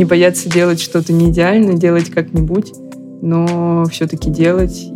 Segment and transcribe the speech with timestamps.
[0.00, 2.72] не бояться делать что-то не идеально, делать как-нибудь,
[3.20, 4.90] но все-таки делать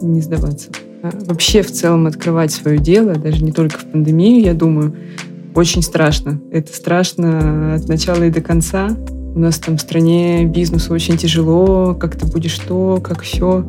[0.00, 0.70] и не сдаваться.
[1.02, 4.94] А вообще в целом открывать свое дело, даже не только в пандемию, я думаю,
[5.56, 6.40] очень страшно.
[6.52, 8.96] Это страшно от начала и до конца.
[9.34, 13.64] У нас там в стране бизнесу очень тяжело, как ты будешь то, как все.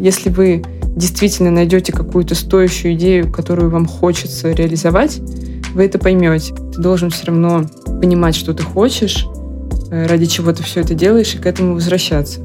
[0.00, 0.64] Если вы
[0.96, 5.20] действительно найдете какую-то стоящую идею, которую вам хочется реализовать,
[5.72, 6.52] вы это поймете.
[6.74, 7.64] Ты должен все равно
[8.00, 9.26] понимать, что ты хочешь,
[10.08, 12.40] ради чего ты все это делаешь, и к этому возвращаться.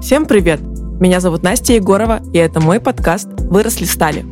[0.00, 0.60] Всем привет!
[1.00, 4.24] Меня зовут Настя Егорова, и это мой подкаст «Выросли стали».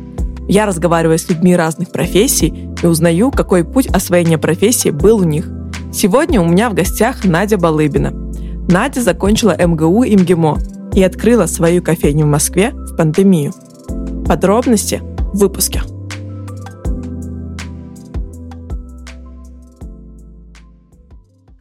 [0.47, 5.49] Я разговариваю с людьми разных профессий и узнаю, какой путь освоения профессии был у них.
[5.93, 8.11] Сегодня у меня в гостях Надя Балыбина.
[8.69, 10.57] Надя закончила МГУ и МГИМО
[10.95, 13.53] и открыла свою кофейню в Москве в пандемию.
[14.25, 15.01] Подробности
[15.33, 15.81] в выпуске.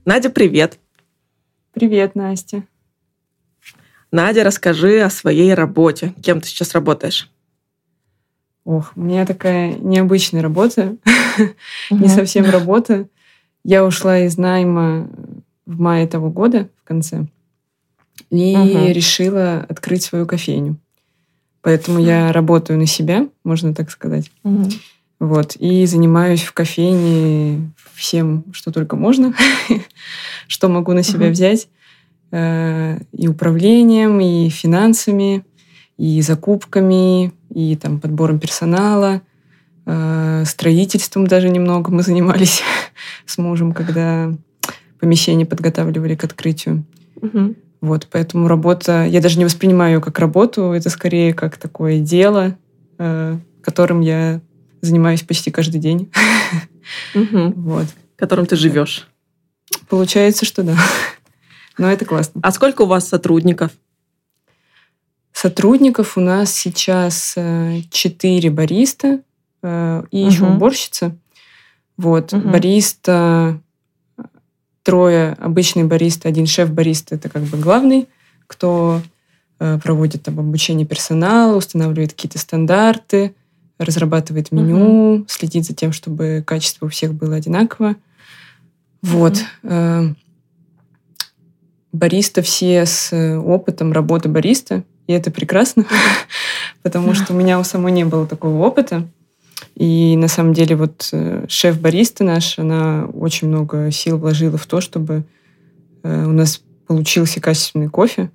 [0.04, 0.80] Надя, привет.
[1.72, 2.64] Привет, Настя.
[4.10, 6.12] Надя, расскажи о своей работе.
[6.20, 7.30] Кем ты сейчас работаешь?
[8.64, 10.96] Ох, у меня такая необычная работа,
[11.90, 13.08] не совсем работа.
[13.64, 15.08] Я ушла из найма
[15.66, 17.26] в мае того года, в конце,
[18.30, 18.54] и
[18.92, 20.78] решила открыть свою кофейню.
[21.60, 24.32] Поэтому я работаю на себя, можно так сказать.
[25.22, 25.54] Вот.
[25.54, 29.32] И занимаюсь в кофейне всем, что только можно,
[30.48, 31.68] что могу на себя взять.
[32.32, 35.44] Э, и управлением, и финансами,
[35.96, 39.22] и закупками, и там подбором персонала,
[39.86, 42.60] э, строительством даже немного мы занимались
[43.24, 44.32] с мужем, когда
[44.98, 46.84] помещение подготавливали к открытию.
[47.20, 47.54] Угу.
[47.80, 52.56] Вот, поэтому работа, я даже не воспринимаю ее как работу, это скорее как такое дело,
[52.98, 54.40] э, которым я
[54.82, 56.12] занимаюсь почти каждый день.
[57.14, 57.52] Угу.
[57.56, 57.86] Вот.
[58.16, 59.08] Которым ты живешь.
[59.88, 60.76] Получается, что да.
[61.78, 62.40] Но это классно.
[62.44, 63.70] А сколько у вас сотрудников?
[65.32, 69.20] Сотрудников у нас сейчас э, четыре бариста
[69.62, 70.30] э, и угу.
[70.30, 71.16] еще уборщица.
[71.96, 72.48] Вот, угу.
[72.48, 73.60] бариста,
[74.82, 78.08] трое обычный бариста, один шеф-бариста, это как бы главный,
[78.46, 79.00] кто
[79.58, 83.34] э, проводит там обучение персонала, устанавливает какие-то стандарты,
[83.78, 85.24] разрабатывает меню, угу.
[85.28, 87.96] следит за тем, чтобы качество у всех было одинаково.
[89.02, 89.38] Вот.
[89.62, 90.16] Угу.
[91.92, 95.84] Бариста все с опытом работы бариста, и это прекрасно,
[96.82, 99.06] потому что у меня у самой не было такого опыта.
[99.74, 104.66] И на самом деле вот э, шеф бариста наш, она очень много сил вложила в
[104.66, 105.24] то, чтобы
[106.02, 108.30] э, у нас получился качественный кофе,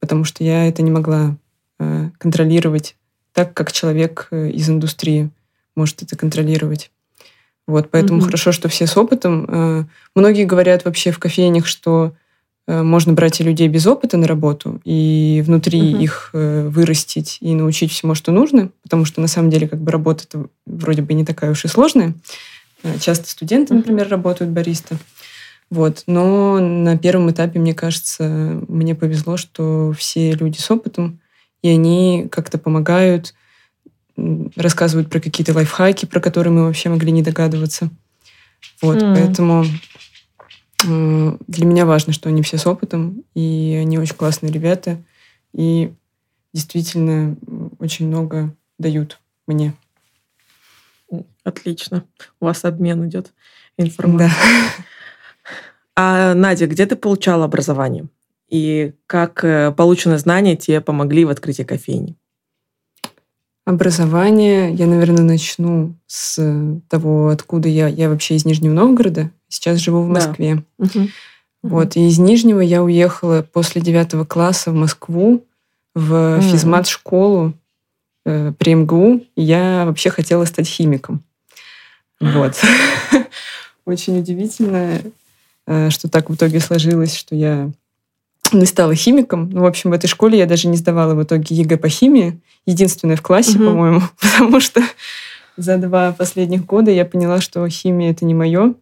[0.00, 1.36] потому что я это не могла
[1.78, 2.96] э, контролировать
[3.44, 5.30] так, как человек из индустрии
[5.76, 6.90] может это контролировать.
[7.66, 8.24] Вот, поэтому mm-hmm.
[8.24, 9.88] хорошо, что все с опытом.
[10.14, 12.14] Многие говорят вообще в кофейнях, что
[12.68, 16.02] Э, можно брать и людей без опыта на работу и внутри угу.
[16.02, 19.90] их э, вырастить и научить всему, что нужно, потому что на самом деле как бы
[19.90, 22.14] работа -то вроде бы не такая уж и сложная.
[22.82, 24.10] Э, часто студенты, например, угу.
[24.10, 24.98] работают бариста.
[25.70, 26.04] Вот.
[26.06, 31.20] Но на первом этапе, мне кажется, мне повезло, что все люди с опытом,
[31.68, 33.34] и они как-то помогают,
[34.56, 37.90] рассказывают про какие-то лайфхаки, про которые мы вообще могли не догадываться.
[38.80, 39.14] Вот, mm.
[39.14, 39.64] поэтому
[40.82, 45.02] для меня важно, что они все с опытом, и они очень классные ребята,
[45.52, 45.92] и
[46.54, 47.36] действительно
[47.78, 49.74] очень много дают мне.
[51.44, 52.04] Отлично.
[52.40, 53.32] У вас обмен идет
[53.76, 54.30] информацией.
[54.30, 54.84] Да.
[56.00, 58.06] А, Надя, где ты получала образование?
[58.48, 62.16] И как э, полученные знания тебе помогли в открытии кофейни?
[63.66, 67.86] Образование, я, наверное, начну с того, откуда я.
[67.88, 70.62] Я вообще из Нижнего Новгорода, сейчас живу в Москве.
[70.78, 70.86] Да.
[70.86, 71.08] Угу.
[71.64, 75.44] Вот, и из Нижнего я уехала после девятого класса в Москву,
[75.94, 77.52] в физмат-школу
[78.24, 79.26] э, при МГУ.
[79.36, 81.22] Я вообще хотела стать химиком.
[82.20, 82.54] Вот.
[83.84, 85.00] Очень удивительно,
[85.66, 87.70] э, что так в итоге сложилось, что я
[88.52, 89.50] не стала химиком.
[89.50, 92.40] Ну, в общем, в этой школе я даже не сдавала в итоге ЕГЭ по химии.
[92.66, 93.66] Единственная в классе, угу.
[93.66, 94.02] по-моему.
[94.20, 94.82] Потому что
[95.56, 98.74] за два последних года я поняла, что химия— это не мое.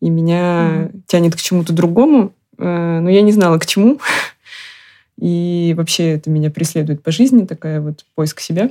[0.00, 1.02] И меня угу.
[1.06, 2.32] тянет к чему-то другому.
[2.58, 4.00] Э, но я не знала, к чему.
[5.20, 8.70] И вообще это меня преследует по жизни, такая вот поиск себя.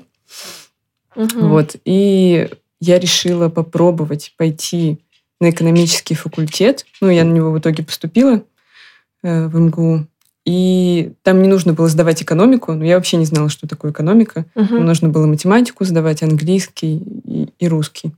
[1.15, 1.47] Угу.
[1.47, 1.75] Вот.
[1.83, 4.99] И я решила попробовать пойти
[5.39, 6.85] на экономический факультет.
[7.01, 8.43] Ну, я на него в итоге поступила
[9.23, 10.07] э, в МГУ.
[10.47, 14.45] И там не нужно было сдавать экономику, но я вообще не знала, что такое экономика.
[14.55, 14.79] Угу.
[14.79, 18.13] нужно было математику сдавать, английский и, и русский.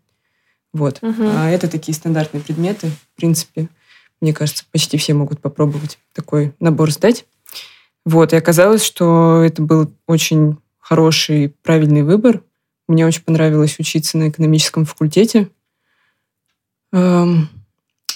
[0.71, 0.99] Вот.
[1.01, 1.23] Угу.
[1.25, 3.67] А это такие стандартные предметы, в принципе.
[4.21, 7.25] Мне кажется, почти все могут попробовать такой набор сдать.
[8.05, 12.43] Вот, и оказалось, что это был очень хороший, правильный выбор.
[12.87, 15.49] Мне очень понравилось учиться на экономическом факультете.
[16.91, 17.49] Эм,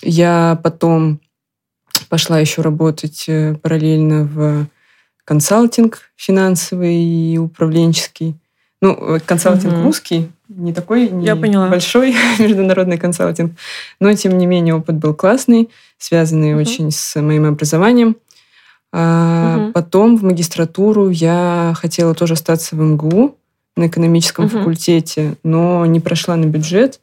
[0.04, 1.19] я потом
[2.10, 4.68] пошла еще работать э, параллельно в
[5.25, 8.36] консалтинг финансовый и управленческий.
[8.81, 9.84] Ну, э, консалтинг угу.
[9.84, 11.69] русский, не такой не Я поняла.
[11.69, 13.54] большой международный консалтинг,
[14.00, 16.62] но тем не менее опыт был классный, связанный угу.
[16.62, 18.18] очень с моим образованием.
[18.92, 19.72] А угу.
[19.72, 23.36] Потом в магистратуру я хотела тоже остаться в МГУ
[23.75, 24.60] на экономическом угу.
[24.60, 27.00] факультете, но не прошла на бюджет,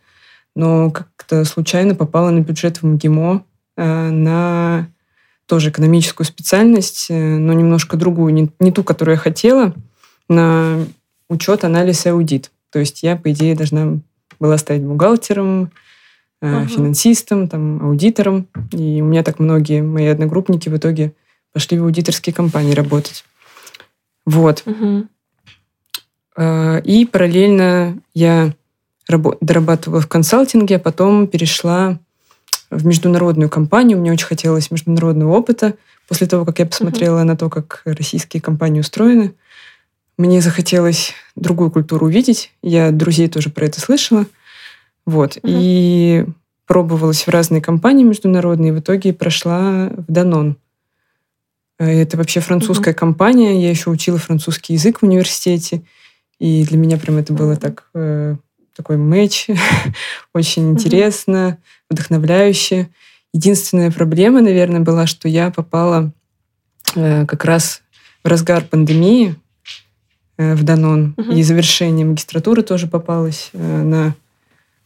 [0.55, 3.43] но как-то случайно попала на бюджет в МГИМО
[3.85, 4.89] на
[5.51, 9.75] тоже экономическую специальность, э, но немножко другую, не, не ту, которую я хотела,
[10.29, 10.87] на
[11.29, 12.53] учет, анализ и аудит.
[12.71, 13.99] То есть я, по идее, должна
[14.39, 15.73] была стать бухгалтером,
[16.41, 18.47] uh финансистом, там, аудитором.
[18.71, 21.13] И у меня так многие мои одногруппники в итоге
[21.53, 23.25] пошли в аудиторские компании работать.
[24.25, 24.65] Вот.
[26.37, 28.55] uh И параллельно я
[29.41, 31.99] дорабатывала в консалтинге, а потом перешла
[32.71, 33.99] в международную компанию.
[33.99, 35.75] Мне очень хотелось международного опыта.
[36.09, 39.35] После того, как я посмотрела uh на то, как российские компании устроены,
[40.17, 42.53] мне захотелось другую культуру увидеть.
[42.63, 44.27] Я друзей тоже про это слышала.
[45.07, 45.37] Вот.
[45.39, 45.43] Угу.
[45.45, 46.27] И
[46.67, 48.73] пробовалась в разные компании международные.
[48.73, 50.57] В итоге прошла в Данон.
[51.79, 52.99] Э, это вообще французская угу.
[52.99, 53.61] компания.
[53.63, 55.83] Я еще учила французский язык в университете.
[56.39, 58.37] И для меня прям это было так э,
[58.77, 59.49] такой матч,
[60.35, 61.59] очень интересно,
[61.89, 62.89] вдохновляюще.
[63.33, 66.13] Единственная проблема, наверное, была, что я попала
[66.97, 67.83] э, как раз
[68.25, 69.37] в разгар пандемии,
[70.41, 71.13] Э, в Данон.
[71.19, 71.33] Угу.
[71.33, 74.15] И завершение магистратуры тоже попалось э, на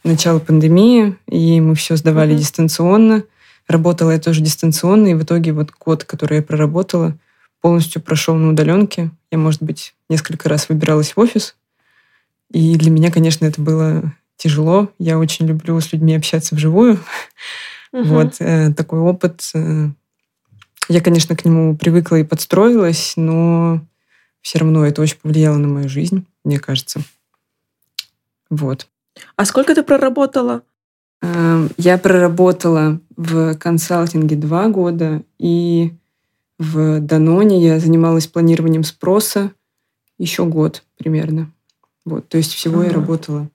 [0.03, 2.41] начало пандемии, и мы все сдавали угу.
[2.41, 3.23] дистанционно.
[3.69, 7.15] Работала я тоже дистанционно, и в итоге вот год, который я проработала,
[7.61, 9.11] полностью прошел на удаленке.
[9.31, 11.55] Я, может быть, несколько раз выбиралась в офис.
[12.51, 14.89] И для меня, конечно, это было тяжело.
[14.99, 16.99] Я очень люблю с людьми общаться вживую.
[17.91, 18.03] Угу.
[18.03, 19.49] Вот э, такой опыт.
[19.53, 19.87] Э,
[20.89, 23.81] я, конечно, к нему привыкла и подстроилась, но
[24.41, 27.01] все равно это очень повлияло на мою жизнь, мне кажется.
[28.49, 28.87] Вот.
[29.35, 30.61] А сколько ты проработала?
[31.21, 35.93] Эм, я проработала в консалтинге два года, и
[36.59, 39.51] в Даноне я занималась планированием спроса
[40.17, 41.51] еще год примерно.
[42.05, 42.87] Вот, то есть всего ага.
[42.87, 43.49] я работала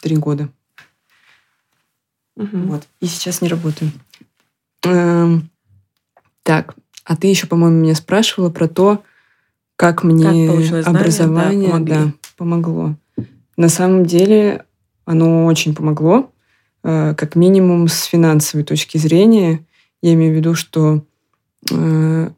[0.00, 0.48] три года.
[2.36, 2.58] Угу.
[2.58, 2.82] Вот.
[3.00, 3.90] И сейчас не работаю.
[4.84, 5.50] Эм,
[6.42, 6.74] так,
[7.04, 9.02] а ты еще, по-моему, меня спрашивала про то,
[9.76, 12.96] как мне как образование знания, да, да, помогло.
[13.56, 14.64] На самом деле
[15.04, 16.30] оно очень помогло,
[16.84, 19.64] э, как минимум с финансовой точки зрения.
[20.00, 21.04] Я имею в виду, что
[21.70, 22.30] э,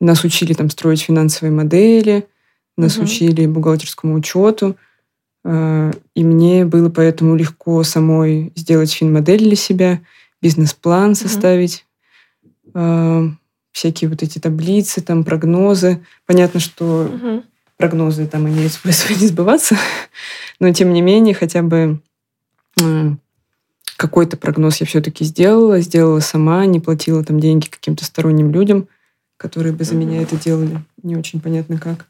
[0.00, 2.26] нас учили там строить финансовые модели,
[2.76, 3.04] нас угу.
[3.04, 4.76] учили бухгалтерскому учету,
[5.44, 10.00] и мне было поэтому легко самой сделать финмодель для себя,
[10.42, 11.86] бизнес-план составить.
[12.74, 13.36] Угу
[13.78, 16.04] всякие вот эти таблицы, там прогнозы.
[16.26, 17.44] Понятно, что угу.
[17.76, 19.76] прогнозы там имеют свойство не сбываться,
[20.58, 22.00] но тем не менее хотя бы
[22.80, 23.10] э,
[23.96, 28.88] какой-то прогноз я все-таки сделала, сделала сама, не платила там деньги каким-то сторонним людям,
[29.36, 30.04] которые бы за угу.
[30.04, 30.82] меня это делали.
[31.02, 32.06] Не очень понятно как.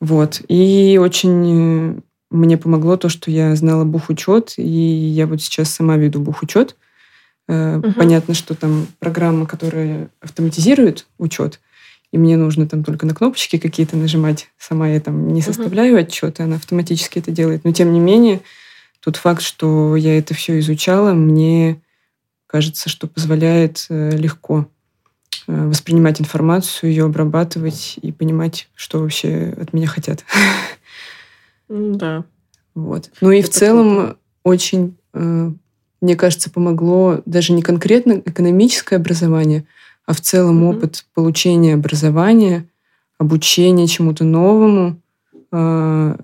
[0.00, 0.40] Вот.
[0.48, 5.96] И очень э, мне помогло то, что я знала бухучет, и я вот сейчас сама
[5.96, 6.76] веду бухучет.
[7.48, 7.94] Угу.
[7.96, 11.60] Понятно, что там программа, которая автоматизирует учет,
[12.12, 14.48] и мне нужно там только на кнопочки какие-то нажимать.
[14.58, 16.02] Сама я там не составляю угу.
[16.02, 17.64] отчеты, она автоматически это делает.
[17.64, 18.40] Но тем не менее,
[19.00, 21.80] тот факт, что я это все изучала, мне
[22.46, 24.66] кажется, что позволяет э, легко
[25.46, 30.24] э, воспринимать информацию, ее обрабатывать и понимать, что вообще от меня хотят.
[31.70, 32.24] Да.
[32.74, 33.10] Вот.
[33.22, 34.16] Ну и это в целом круто.
[34.44, 34.96] очень
[36.00, 39.64] мне кажется, помогло даже не конкретно экономическое образование,
[40.06, 40.76] а в целом mm-hmm.
[40.76, 42.66] опыт получения образования,
[43.18, 45.00] обучения чему-то новому,
[45.52, 46.16] э,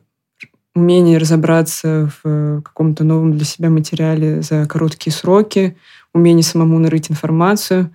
[0.75, 5.77] умение разобраться в каком-то новом для себя материале за короткие сроки,
[6.13, 7.95] умение самому нарыть информацию.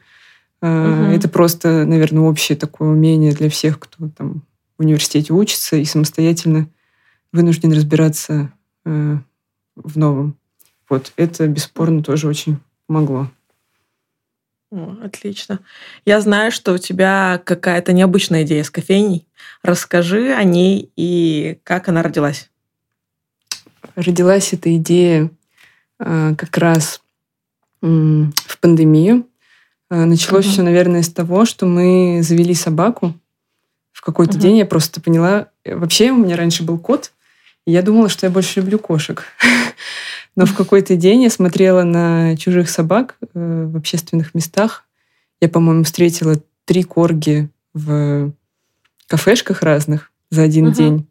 [0.61, 1.15] Э, mm-hmm.
[1.15, 4.43] Это просто, наверное, общее такое умение для всех, кто там
[4.77, 6.67] в университете учится и самостоятельно
[7.31, 8.51] вынужден разбираться
[8.85, 9.17] э,
[9.75, 10.37] в новом.
[10.89, 13.29] Вот это бесспорно тоже очень помогло.
[14.71, 15.59] О, отлично.
[16.05, 19.27] Я знаю, что у тебя какая-то необычная идея с кофейней.
[19.63, 22.49] Расскажи о ней и как она родилась.
[23.95, 25.29] Родилась эта идея
[25.99, 27.01] э, как раз
[27.81, 29.27] э, в пандемию.
[29.89, 30.53] Э, началось угу.
[30.53, 33.13] все, наверное, с того, что мы завели собаку.
[33.91, 34.41] В какой-то угу.
[34.41, 35.49] день я просто поняла...
[35.65, 37.11] Э, вообще у меня раньше был кот,
[37.65, 39.25] и я думала, что я больше люблю кошек.
[40.35, 44.85] Но в какой-то день я смотрела на чужих собак э, в общественных местах.
[45.41, 48.31] Я, по-моему, встретила три корги в
[49.07, 50.75] кафешках разных за один угу.
[50.75, 51.07] день.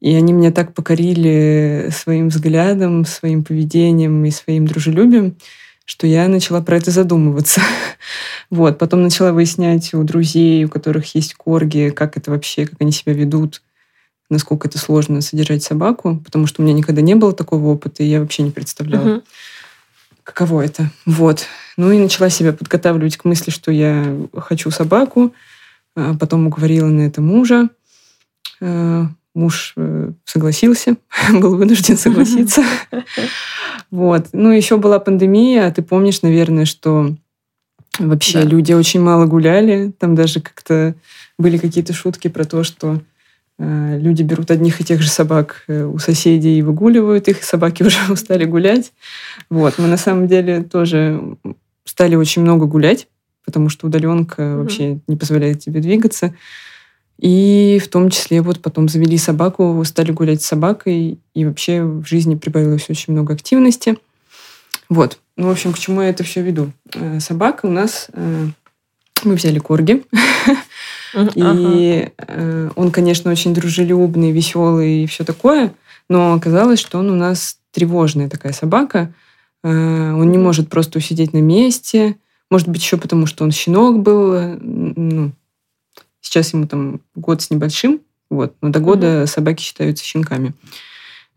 [0.00, 5.36] И они меня так покорили своим взглядом, своим поведением и своим дружелюбием,
[5.86, 7.62] что я начала про это задумываться.
[8.50, 8.78] вот.
[8.78, 13.14] Потом начала выяснять у друзей, у которых есть корги, как это вообще, как они себя
[13.14, 13.62] ведут,
[14.34, 18.06] насколько это сложно содержать собаку, потому что у меня никогда не было такого опыта, и
[18.06, 19.22] я вообще не представляла, угу.
[20.22, 20.90] каково это.
[21.06, 21.46] Вот.
[21.76, 25.32] Ну и начала себя подготавливать к мысли, что я хочу собаку.
[25.96, 27.68] А потом уговорила на это мужа.
[28.60, 30.96] А, муж э, согласился,
[31.32, 32.62] был вынужден согласиться.
[33.90, 34.30] Вот.
[34.32, 35.70] Ну, еще была пандемия.
[35.70, 37.14] Ты помнишь, наверное, что
[38.00, 38.44] вообще да.
[38.44, 39.92] люди очень мало гуляли.
[40.00, 40.96] Там даже как-то
[41.38, 43.00] были какие-то шутки про то, что
[43.58, 47.82] люди берут одних и тех же собак э, у соседей и выгуливают их, и собаки
[47.84, 48.92] уже устали гулять.
[49.50, 49.78] Вот.
[49.78, 51.36] Мы на самом деле тоже
[51.84, 53.06] стали очень много гулять,
[53.44, 54.58] потому что удаленка mm-hmm.
[54.58, 56.34] вообще не позволяет тебе двигаться.
[57.18, 62.04] И в том числе вот потом завели собаку, стали гулять с собакой, и вообще в
[62.04, 63.96] жизни прибавилось очень много активности.
[64.88, 65.18] Вот.
[65.36, 66.72] Ну, в общем, к чему я это все веду?
[66.94, 68.08] Э, собака у нас...
[68.12, 68.46] Э,
[69.22, 70.04] мы взяли корги.
[71.34, 75.72] И э, он, конечно, очень дружелюбный, веселый и все такое,
[76.08, 79.12] но оказалось, что он у нас тревожная такая собака.
[79.62, 82.16] Он не может просто усидеть на месте.
[82.50, 84.58] Может быть, еще потому, что он щенок был.
[84.60, 85.32] Ну,
[86.24, 89.26] Сейчас ему там год с небольшим, вот, но до года mm-hmm.
[89.26, 90.54] собаки считаются щенками.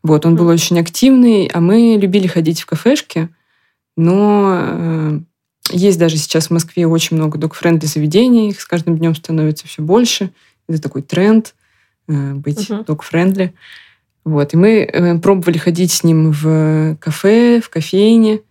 [0.02, 3.28] Вот, он был очень активный, а мы любили ходить в кафешки,
[3.98, 5.20] но э,
[5.72, 9.82] есть даже сейчас в Москве очень много док-френдли заведений, их с каждым днем становится все
[9.82, 10.32] больше.
[10.68, 11.56] Это такой тренд
[12.08, 12.86] э, быть uh-huh.
[12.86, 13.54] док-френдли.
[14.26, 14.54] Вот.
[14.54, 18.42] И мы э, пробовали ходить с ним в кафе, в кофейне,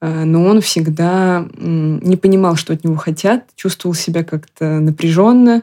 [0.00, 5.62] э, но он всегда э, не понимал, что от него хотят, чувствовал себя как-то напряженно,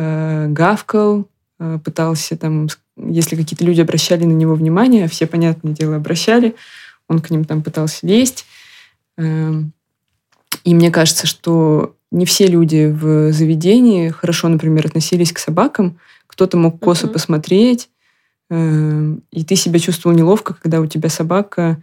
[0.00, 1.28] Э, гавкал,
[1.58, 6.54] э, пытался там, если какие-то люди обращали на него внимание, а все, понятное дело, обращали,
[7.08, 8.46] он к ним там пытался лезть.
[10.64, 15.98] И мне кажется, что не все люди в заведении хорошо, например, относились к собакам.
[16.26, 17.12] Кто-то мог косо uh-huh.
[17.12, 17.90] посмотреть,
[18.50, 21.82] эм, и ты себя чувствовал неловко, когда у тебя собака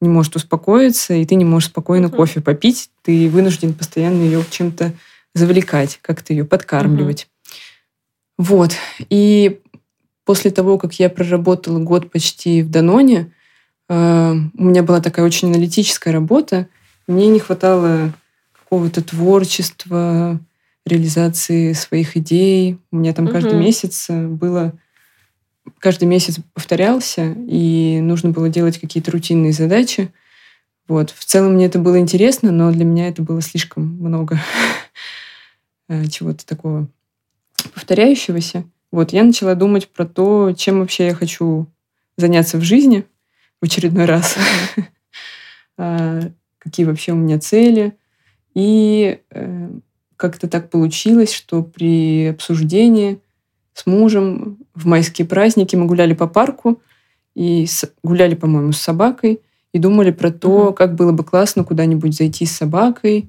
[0.00, 2.16] не может успокоиться, и ты не можешь спокойно uh-huh.
[2.16, 2.90] кофе попить.
[3.02, 4.92] Ты вынужден постоянно ее чем-то
[5.34, 7.28] завлекать, как-то ее подкармливать.
[8.38, 8.72] Вот.
[9.10, 9.60] И
[10.24, 13.32] после того, как я проработала год почти в Даноне,
[13.88, 16.68] э, у меня была такая очень аналитическая работа.
[17.06, 18.12] Мне не хватало
[18.52, 20.40] какого-то творчества,
[20.86, 22.78] реализации своих идей.
[22.90, 23.32] У меня там угу.
[23.34, 24.72] каждый месяц было...
[25.78, 30.12] Каждый месяц повторялся, и нужно было делать какие-то рутинные задачи.
[30.86, 31.10] Вот.
[31.10, 34.38] В целом мне это было интересно, но для меня это было слишком много
[35.88, 36.88] э, чего-то такого
[37.72, 38.64] повторяющегося.
[38.90, 41.66] Вот, я начала думать про то, чем вообще я хочу
[42.18, 43.06] заняться в жизни
[43.60, 44.36] в очередной раз.
[45.76, 46.30] А,
[46.64, 47.96] какие вообще у меня цели.
[48.54, 49.70] И э,
[50.16, 53.20] как-то так получилось, что при обсуждении
[53.74, 56.80] с мужем в майские праздники мы гуляли по парку
[57.34, 57.66] и
[58.02, 59.40] гуляли, по-моему, с собакой
[59.72, 63.28] и думали про то, как было бы классно куда-нибудь зайти с собакой,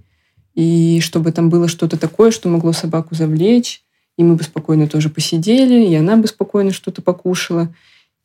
[0.54, 3.84] и чтобы там было что-то такое, что могло собаку завлечь,
[4.15, 7.74] и мы бы спокойно тоже посидели, и она бы спокойно что-то покушала.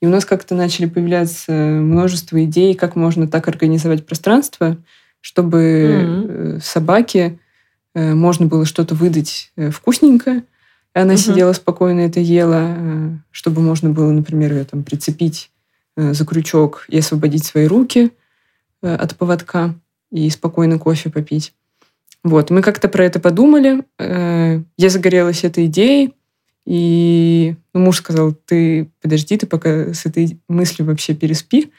[0.01, 4.77] И у нас как-то начали появляться множество идей, как можно так организовать пространство,
[5.21, 6.61] чтобы mm-hmm.
[6.63, 7.39] собаке
[7.95, 10.45] э, можно было что-то выдать э, вкусненькое,
[10.95, 11.17] и она mm-hmm.
[11.17, 15.51] сидела спокойно это ела, чтобы можно было, например, ее там прицепить
[15.97, 18.11] за крючок и освободить свои руки
[18.81, 19.75] от поводка
[20.11, 21.53] и спокойно кофе попить.
[22.25, 23.85] Вот, мы как-то про это подумали.
[23.99, 26.15] Я загорелась этой идеей,
[26.67, 31.73] и ну, муж сказал, ты подожди, ты пока с этой мыслью вообще переспи.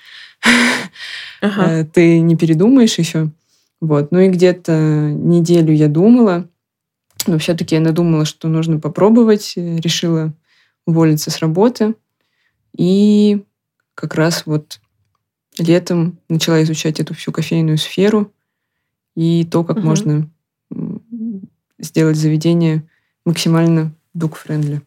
[1.42, 1.72] Ага.
[1.72, 3.32] Э, ты не передумаешь еще.
[3.80, 4.12] Вот.
[4.12, 6.48] Ну и где-то неделю я думала,
[7.28, 9.54] но все-таки я надумала, что нужно попробовать.
[9.56, 10.34] Решила
[10.86, 11.96] уволиться с работы.
[12.78, 13.44] И
[13.96, 14.80] как раз вот
[15.58, 18.32] летом начала изучать эту всю кофейную сферу
[19.16, 19.88] и то, как угу.
[19.88, 20.30] можно
[21.80, 22.88] сделать заведение
[23.26, 24.82] максимально дук-френдли.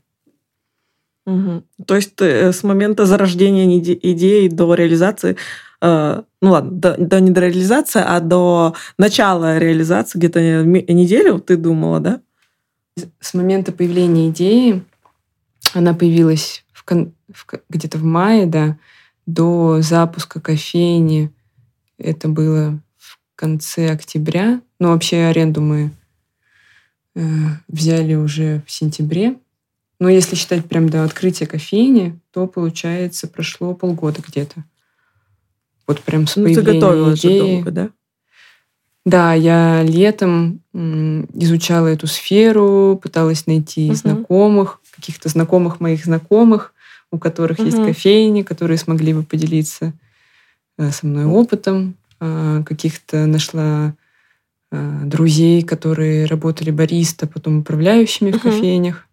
[1.27, 1.63] Угу.
[1.87, 5.37] То есть э, с момента зарождения идеи до реализации,
[5.81, 11.57] э, ну ладно, до, до не до реализации, а до начала реализации где-то неделю ты
[11.57, 12.21] думала, да?
[13.21, 14.85] С момента появления идеи,
[15.73, 16.85] она появилась в
[17.33, 18.77] в, где-то в мае, да,
[19.27, 21.33] до запуска кофейни,
[21.99, 24.61] это было в конце октября.
[24.79, 25.91] Ну, вообще аренду мы
[27.15, 27.21] э,
[27.69, 29.37] взяли уже в сентябре.
[30.01, 34.65] Но если считать прям до открытия кофейни, то, получается, прошло полгода где-то.
[35.87, 37.41] Вот прям с ну, ты готовилась идеи.
[37.41, 37.91] долго, да?
[39.05, 43.95] Да, я летом изучала эту сферу, пыталась найти угу.
[43.95, 46.73] знакомых, каких-то знакомых моих знакомых,
[47.11, 47.67] у которых угу.
[47.67, 49.93] есть кофейни, которые смогли бы поделиться
[50.79, 51.97] э, со мной опытом.
[52.21, 53.95] А, каких-то нашла
[54.71, 58.39] а, друзей, которые работали бариста, потом управляющими угу.
[58.39, 59.07] в кофейнях.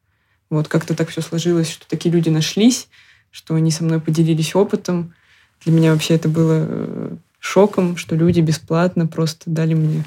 [0.52, 2.90] Вот как-то так все сложилось, что такие люди нашлись,
[3.32, 5.16] что они со мной поделились опытом.
[5.64, 10.04] Для меня вообще это было э, шоком, что люди бесплатно просто дали мне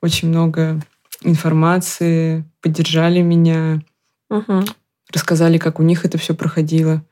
[0.00, 0.80] очень много
[1.20, 3.82] информации, поддержали меня,
[4.30, 4.64] угу.
[5.12, 7.04] рассказали, как у них это все проходило.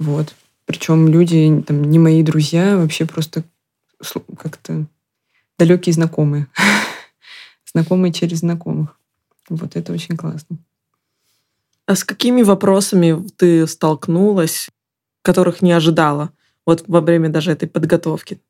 [0.00, 0.34] Вот.
[0.66, 3.44] Причем люди, там, не мои друзья, вообще просто
[4.36, 4.86] как-то
[5.60, 6.48] далекие знакомые.
[7.72, 8.98] знакомые через знакомых.
[9.48, 10.58] Вот это очень классно.
[11.86, 14.70] А с какими вопросами ты столкнулась,
[15.22, 16.30] которых не ожидала
[16.66, 18.40] вот во время даже этой подготовки?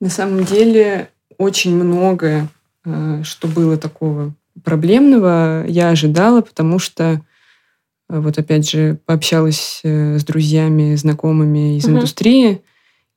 [0.00, 2.48] На самом деле очень многое,
[2.84, 7.20] э, что было такого проблемного, я ожидала, потому что
[8.08, 11.94] э, вот опять же пообщалась э, с друзьями, знакомыми из угу.
[11.94, 12.62] индустрии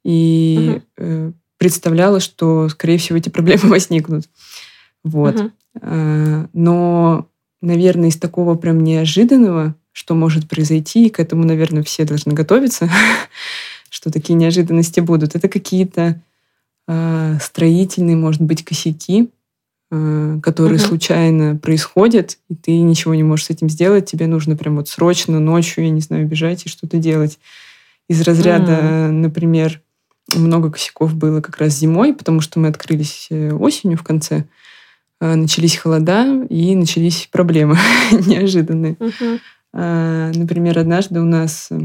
[0.04, 1.34] и угу.
[1.58, 4.26] представляла, что, скорее всего, эти проблемы возникнут.
[5.04, 5.36] Вот.
[5.36, 5.52] Угу.
[6.54, 7.31] Но
[7.62, 12.90] наверное, из такого прям неожиданного, что может произойти, и к этому, наверное, все должны готовиться,
[13.90, 15.36] что такие неожиданности будут.
[15.36, 16.22] Это какие-то
[16.88, 19.30] э, строительные, может быть, косяки,
[19.92, 20.88] э, которые uh-huh.
[20.88, 24.10] случайно происходят, и ты ничего не можешь с этим сделать.
[24.10, 27.38] Тебе нужно прям вот срочно ночью, я не знаю, бежать и что-то делать.
[28.08, 29.12] Из разряда, uh-huh.
[29.12, 29.82] например,
[30.36, 34.38] много косяков было как раз зимой, потому что мы открылись э, осенью в конце.
[34.38, 34.44] Э,
[35.22, 37.78] начались холода и начались проблемы
[38.12, 38.96] неожиданные.
[38.96, 39.40] Uh-huh.
[39.74, 41.80] Например, однажды у нас э,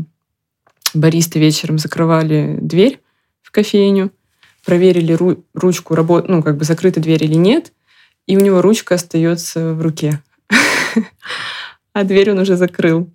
[0.92, 3.00] баристы вечером закрывали дверь
[3.42, 4.10] в кофейню,
[4.64, 7.72] проверили ру- ручку, работ- ну, как бы закрыта дверь или нет,
[8.26, 10.20] и у него ручка остается в руке.
[11.92, 13.08] А дверь он уже закрыл.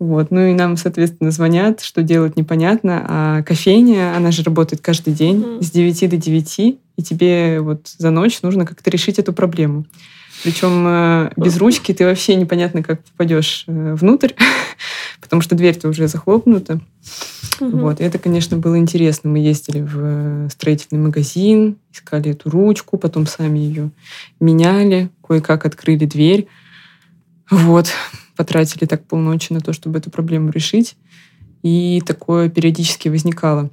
[0.00, 0.30] Вот.
[0.30, 3.04] Ну и нам, соответственно, звонят, что делать непонятно.
[3.06, 5.62] А кофейня, она же работает каждый день mm.
[5.62, 9.84] с 9 до 9, и тебе вот за ночь нужно как-то решить эту проблему.
[10.42, 14.32] Причем э, без ручки ты вообще непонятно, как попадешь э, внутрь,
[15.20, 16.80] потому что дверь-то уже захлопнута.
[17.60, 17.76] Угу.
[17.76, 18.00] Вот.
[18.00, 19.28] Это, конечно, было интересно.
[19.28, 23.90] Мы ездили в э, строительный магазин, искали эту ручку, потом сами ее
[24.40, 26.46] меняли, кое-как открыли дверь.
[27.50, 27.92] Вот
[28.40, 30.96] потратили так полночи на то, чтобы эту проблему решить.
[31.62, 33.68] И такое периодически возникало.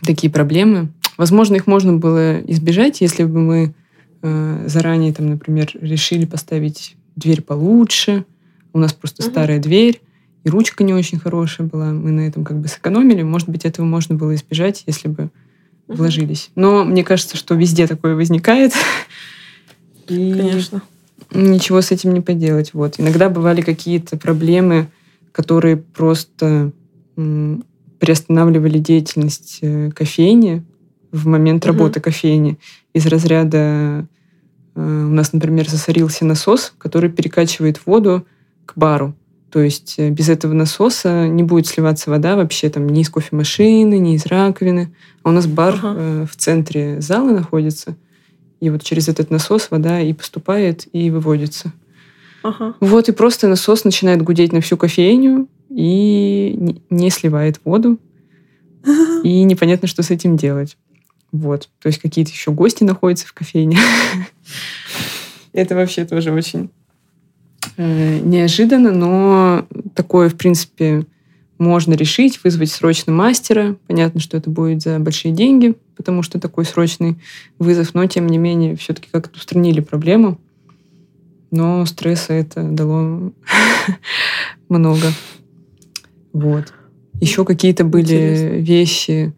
[0.00, 0.88] Такие проблемы.
[1.18, 3.74] Возможно, их можно было избежать, если бы мы
[4.22, 8.24] э, заранее, там, например, решили поставить дверь получше.
[8.72, 9.30] У нас просто угу.
[9.30, 10.00] старая дверь,
[10.44, 11.92] и ручка не очень хорошая была.
[11.92, 13.20] Мы на этом как бы сэкономили.
[13.22, 15.24] Может быть, этого можно было избежать, если бы
[15.86, 15.98] угу.
[15.98, 16.48] вложились.
[16.54, 18.72] Но мне кажется, что везде такое возникает.
[20.08, 20.80] И Конечно
[21.30, 22.74] ничего с этим не поделать.
[22.74, 22.98] Вот.
[22.98, 24.88] Иногда бывали какие-то проблемы,
[25.32, 26.72] которые просто
[28.02, 30.64] приостанавливали деятельность э, кофейни
[31.12, 32.58] в момент работы кофейни.
[32.94, 34.08] Из разряда
[34.74, 38.26] э, у нас, например, засорился насос, который перекачивает воду
[38.66, 39.14] к бару.
[39.52, 43.96] То есть э, без этого насоса не будет сливаться вода вообще там ни из кофемашины,
[43.98, 44.92] ни из раковины.
[45.22, 46.26] А у нас бар ага.
[46.26, 47.96] в центре зала находится.
[48.62, 51.72] И вот через этот насос вода и поступает, и выводится.
[52.44, 52.76] Ага.
[52.78, 57.98] Вот, и просто насос начинает гудеть на всю кофейню и не сливает воду.
[59.24, 60.76] И непонятно, что с этим делать.
[61.32, 61.70] Вот.
[61.80, 63.78] То есть какие-то еще гости находятся в кофейне.
[65.52, 66.70] Это вообще тоже очень
[67.76, 71.04] э, неожиданно, но такое, в принципе,
[71.58, 73.76] можно решить, вызвать срочно мастера.
[73.88, 77.16] Понятно, что это будет за большие деньги, потому что такой срочный
[77.60, 80.40] вызов, но тем не менее все-таки как-то устранили проблему.
[81.52, 83.32] Но стресса это дало
[84.68, 85.06] много.
[86.32, 86.72] Вот.
[87.20, 88.56] Еще какие-то были Интересно.
[88.56, 89.32] вещи,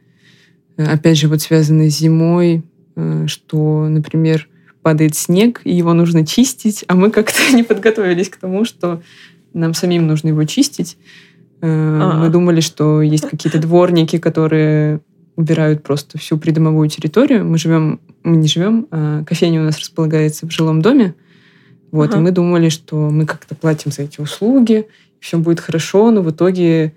[0.78, 2.62] опять же, вот связанные с зимой,
[2.96, 4.48] э, что, например,
[4.80, 9.02] падает снег, и его нужно чистить, а мы как-то не подготовились к тому, что
[9.52, 10.96] нам самим нужно его чистить.
[11.60, 12.18] А-а.
[12.18, 15.00] Мы думали, что есть какие-то дворники, которые
[15.36, 17.44] убирают просто всю придомовую территорию.
[17.44, 21.14] Мы живем, мы не живем, а кофейня у нас располагается в жилом доме.
[21.90, 22.18] Вот, ага.
[22.18, 24.88] и мы думали, что мы как-то платим за эти услуги,
[25.20, 26.92] все будет хорошо, но в итоге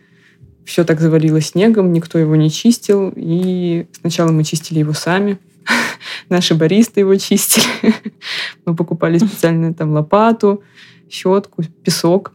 [0.66, 5.38] все так завалилось снегом, никто его не чистил, и сначала мы чистили его сами,
[6.30, 7.94] наши баристы его чистили,
[8.66, 10.64] мы покупали специально там лопату,
[11.10, 12.34] щетку, песок,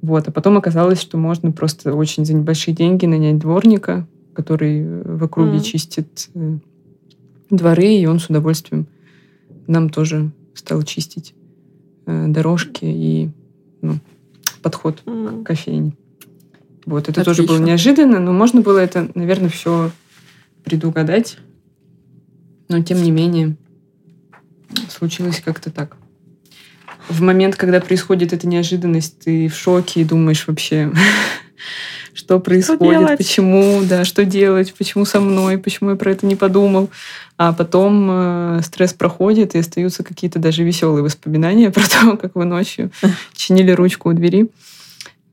[0.00, 5.22] вот, а потом оказалось, что можно просто очень за небольшие деньги нанять дворника, который в
[5.22, 5.62] округе mm.
[5.62, 6.58] чистит э,
[7.50, 8.86] дворы, и он с удовольствием
[9.66, 11.34] нам тоже стал чистить
[12.06, 13.30] э, дорожки и
[13.80, 13.98] ну,
[14.62, 15.42] подход mm.
[15.42, 15.92] к кофейне.
[16.84, 17.24] Вот, это Отлично.
[17.24, 19.90] тоже было неожиданно, но можно было это, наверное, все
[20.64, 21.38] предугадать.
[22.68, 23.56] Но, тем не менее,
[24.88, 25.96] случилось как-то так.
[27.08, 30.92] В момент, когда происходит эта неожиданность, ты в шоке и думаешь вообще,
[32.14, 36.36] что происходит, что почему, да, что делать, почему со мной, почему я про это не
[36.36, 36.90] подумал.
[37.38, 42.44] А потом э, стресс проходит, и остаются какие-то даже веселые воспоминания про то, как вы
[42.44, 42.90] ночью
[43.34, 44.50] чинили ручку у двери.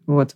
[0.07, 0.35] Вот.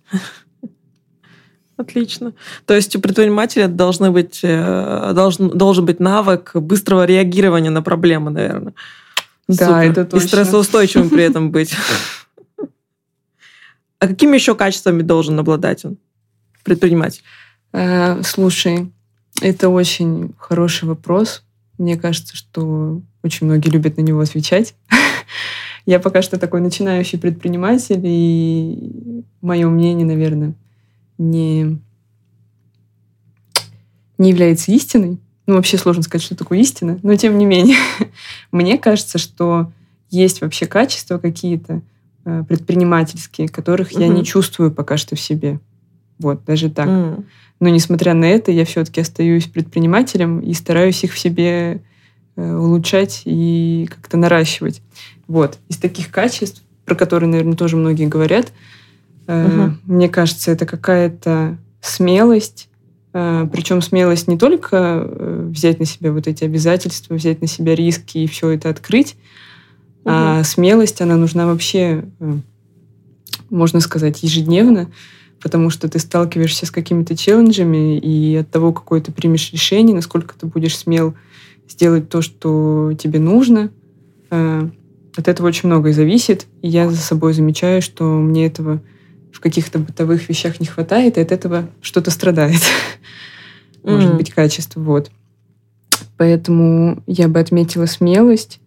[1.77, 2.33] Отлично.
[2.65, 8.29] То есть у предпринимателя должны быть, э, должен, должен быть навык быстрого реагирования на проблемы,
[8.29, 8.73] наверное.
[9.47, 9.91] Да, Супер.
[9.91, 10.25] это точно.
[10.25, 11.75] И стрессоустойчивым при этом быть.
[13.99, 15.97] А какими еще качествами должен обладать он,
[16.63, 17.23] предприниматель?
[17.73, 18.91] Э, слушай,
[19.41, 21.43] это очень хороший вопрос.
[21.77, 24.75] Мне кажется, что очень многие любят на него отвечать.
[25.85, 30.53] Я пока что такой начинающий предприниматель, и мое мнение, наверное,
[31.17, 31.79] не,
[34.17, 35.19] не является истиной.
[35.45, 37.75] Ну, вообще сложно сказать, что такое истина, но тем не менее,
[38.51, 39.71] мне кажется, что
[40.09, 41.81] есть вообще качества какие-то
[42.23, 43.99] э, предпринимательские, которых угу.
[43.99, 45.59] я не чувствую пока что в себе.
[46.23, 46.87] Вот, даже так.
[46.87, 47.23] Mm.
[47.59, 51.81] Но несмотря на это, я все-таки остаюсь предпринимателем и стараюсь их в себе
[52.35, 54.81] э, улучшать и как-то наращивать.
[55.27, 55.59] Вот.
[55.69, 58.51] Из таких качеств, про которые, наверное, тоже многие говорят,
[59.27, 59.73] Угу.
[59.85, 62.69] Мне кажется, это какая-то смелость,
[63.13, 65.07] э, причем смелость не только
[65.49, 69.15] взять на себя вот эти обязательства, взять на себя риски и все это открыть,
[70.03, 70.13] угу.
[70.13, 72.05] а смелость, она нужна вообще,
[73.49, 74.89] можно сказать, ежедневно,
[75.43, 80.33] потому что ты сталкиваешься с какими-то челленджами, и от того, какое ты примешь решение, насколько
[80.39, 81.13] ты будешь смел
[81.67, 83.69] сделать то, что тебе нужно,
[84.29, 86.47] от этого очень многое зависит.
[86.61, 88.81] И я за собой замечаю, что мне этого
[89.31, 92.61] в каких-то бытовых вещах не хватает, и от этого что-то страдает.
[93.83, 94.79] Может быть, качество.
[94.79, 95.11] Вот.
[96.17, 98.59] Поэтому я бы отметила смелость.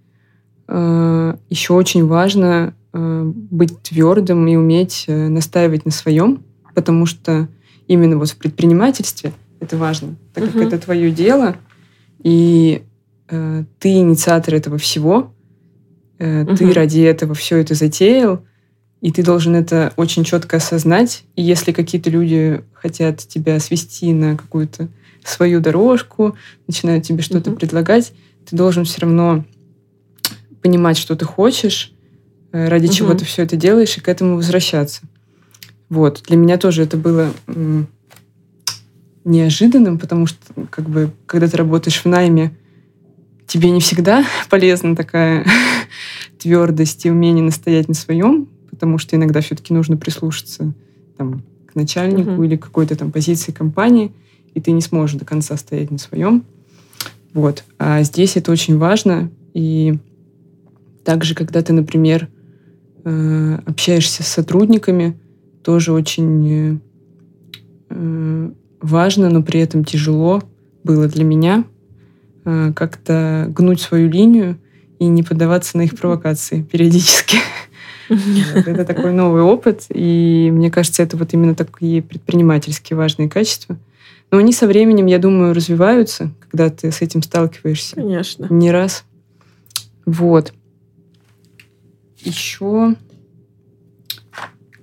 [0.69, 6.43] А, Еще очень важно а, быть твердым и уметь э, настаивать на своем,
[6.77, 7.49] потому что
[7.89, 10.67] именно вот в предпринимательстве это важно, так как uh-huh.
[10.67, 11.57] это твое дело,
[12.23, 12.83] и
[13.31, 15.33] э, ты инициатор этого всего,
[16.19, 16.55] э, uh-huh.
[16.55, 18.45] ты ради этого все это затеял,
[19.01, 21.25] и ты должен это очень четко осознать.
[21.35, 24.89] И если какие-то люди хотят тебя свести на какую-то
[25.25, 26.37] свою дорожку,
[26.67, 27.57] начинают тебе что-то mm-hmm.
[27.57, 28.12] предлагать,
[28.49, 29.45] ты должен все равно
[30.61, 31.95] понимать, что ты хочешь,
[32.53, 32.93] э, ради mm-hmm.
[32.93, 35.03] чего ты все это делаешь, и к этому возвращаться.
[35.88, 36.22] Вот.
[36.27, 37.33] Для меня тоже это было
[39.25, 40.38] неожиданным, потому что,
[40.70, 42.57] как бы, когда ты работаешь в найме,
[43.46, 45.44] тебе не всегда полезна такая
[46.38, 50.72] твердость и умение настоять на своем, потому что иногда все-таки нужно прислушаться
[51.16, 52.46] там, к начальнику uh-huh.
[52.46, 54.12] или к какой-то там позиции компании,
[54.55, 56.44] и ты не сможешь до конца стоять на своем.
[57.33, 57.64] Вот.
[57.79, 59.31] А здесь это очень важно.
[59.55, 59.99] И
[61.05, 62.29] также, когда ты, например,
[63.05, 65.18] э, общаешься с сотрудниками,
[65.67, 66.81] тоже очень
[67.91, 68.51] э,
[68.81, 70.41] важно, но при этом тяжело
[70.85, 71.65] было для меня
[72.45, 74.59] э, как-то гнуть свою линию
[75.01, 77.39] и не поддаваться на их провокации периодически.
[78.09, 83.77] Это такой новый опыт, и мне кажется, это вот именно такие предпринимательские важные качества.
[84.31, 87.97] Но они со временем, я думаю, развиваются, когда ты с этим сталкиваешься.
[87.97, 88.47] Конечно.
[88.51, 89.05] Не раз.
[90.05, 90.53] Вот.
[92.19, 92.95] Еще,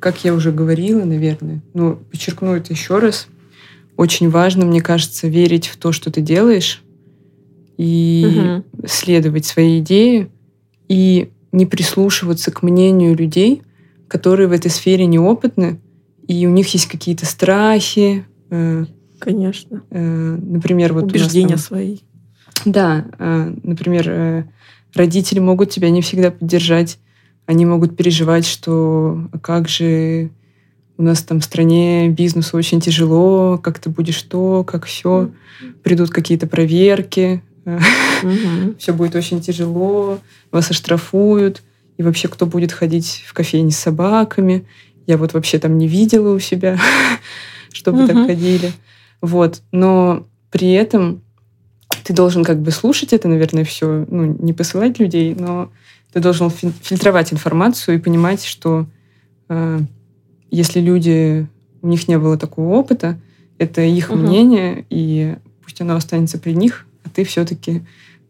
[0.04, 3.28] как я уже говорила, наверное, но подчеркну это еще раз,
[3.96, 6.84] очень важно, мне кажется, верить в то, что ты делаешь,
[7.78, 8.86] и угу.
[8.86, 10.30] следовать своей идее,
[10.90, 13.62] и не прислушиваться к мнению людей,
[14.10, 15.80] которые в этой сфере неопытны,
[16.28, 18.26] и у них есть какие-то страхи.
[18.50, 18.86] Э,
[19.20, 19.84] Конечно.
[19.90, 22.00] Э, например, вот убеждения там, свои.
[22.66, 24.44] Да, э, например, э,
[24.94, 27.00] родители могут тебя не всегда поддержать
[27.46, 30.30] они могут переживать, что а как же
[30.98, 35.32] у нас там в стране бизнесу очень тяжело, как ты будешь то, как все,
[35.84, 37.42] придут какие-то проверки,
[38.78, 40.20] все будет очень тяжело,
[40.52, 41.64] вас оштрафуют,
[41.98, 44.66] и вообще кто будет ходить в кофейне с собаками.
[45.06, 46.80] Я вот вообще там не видела у себя,
[47.72, 48.72] чтобы так ходили.
[49.22, 49.62] Вот.
[49.72, 51.22] Но при этом
[52.04, 55.72] ты должен как бы слушать это, наверное, все, ну, не посылать людей, но
[56.14, 58.86] ты должен фильтровать информацию и понимать, что
[59.50, 59.80] э,
[60.52, 61.48] если люди,
[61.82, 63.20] у них не было такого опыта,
[63.58, 64.20] это их угу.
[64.20, 67.82] мнение, и пусть оно останется при них, а ты все-таки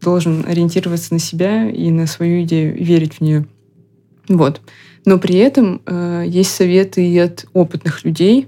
[0.01, 3.45] должен ориентироваться на себя и на свою идею, и верить в нее.
[4.29, 4.61] Вот.
[5.05, 8.47] Но при этом э, есть советы и от опытных людей,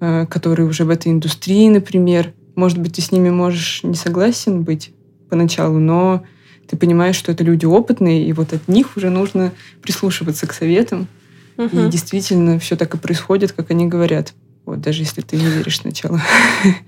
[0.00, 2.32] э, которые уже в этой индустрии, например.
[2.54, 4.92] Может быть, ты с ними можешь не согласен быть
[5.28, 6.22] поначалу, но
[6.68, 9.52] ты понимаешь, что это люди опытные, и вот от них уже нужно
[9.82, 11.08] прислушиваться к советам.
[11.56, 11.78] Угу.
[11.78, 14.34] И действительно все так и происходит, как они говорят.
[14.64, 16.20] Вот, даже если ты не веришь сначала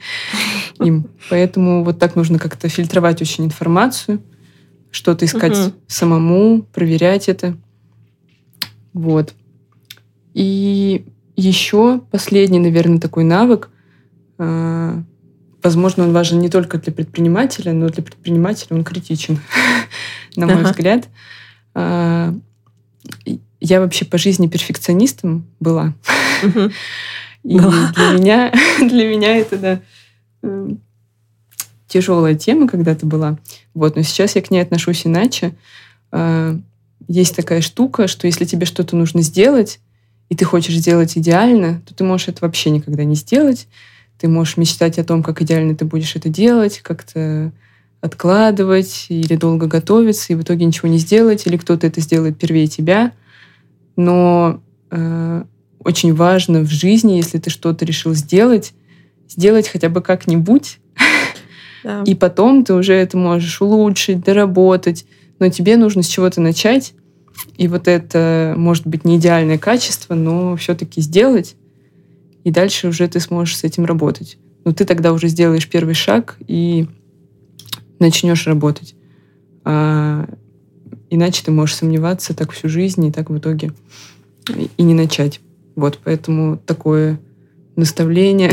[0.80, 1.08] им.
[1.30, 4.20] Поэтому вот так нужно как-то фильтровать очень информацию,
[4.90, 5.72] что-то искать угу.
[5.86, 7.56] самому, проверять это.
[8.92, 9.32] Вот.
[10.34, 11.04] И
[11.36, 13.70] еще последний, наверное, такой навык.
[15.62, 19.40] Возможно, он важен не только для предпринимателя, но для предпринимателя он критичен,
[20.36, 21.08] на мой взгляд.
[21.74, 22.34] А,
[23.60, 25.94] я вообще по жизни перфекционистом была.
[27.44, 29.80] И для меня, для меня это да,
[30.42, 30.80] эм,
[31.86, 33.38] тяжелая тема когда-то была.
[33.74, 35.54] Вот, но сейчас я к ней отношусь иначе.
[36.12, 36.58] А,
[37.08, 39.80] есть такая штука, что если тебе что-то нужно сделать,
[40.28, 43.66] и ты хочешь сделать идеально, то ты можешь это вообще никогда не сделать.
[44.18, 47.52] Ты можешь мечтать о том, как идеально ты будешь это делать, как-то
[48.00, 52.66] откладывать или долго готовиться, и в итоге ничего не сделать, или кто-то это сделает первее
[52.66, 53.12] тебя—
[53.98, 54.60] но
[54.92, 55.42] э,
[55.80, 58.72] очень важно в жизни, если ты что-то решил сделать,
[59.28, 60.78] сделать хотя бы как-нибудь,
[61.82, 62.04] да.
[62.06, 65.04] и потом ты уже это можешь улучшить, доработать,
[65.40, 66.94] но тебе нужно с чего-то начать,
[67.56, 71.56] и вот это может быть не идеальное качество, но все-таки сделать,
[72.48, 74.38] и дальше уже ты сможешь с этим работать.
[74.64, 76.86] Но ты тогда уже сделаешь первый шаг и
[77.98, 78.94] начнешь работать.
[79.64, 80.28] А
[81.10, 83.72] Иначе ты можешь сомневаться так всю жизнь и так в итоге
[84.76, 85.40] и не начать.
[85.74, 87.20] Вот, поэтому такое
[87.76, 88.52] наставление.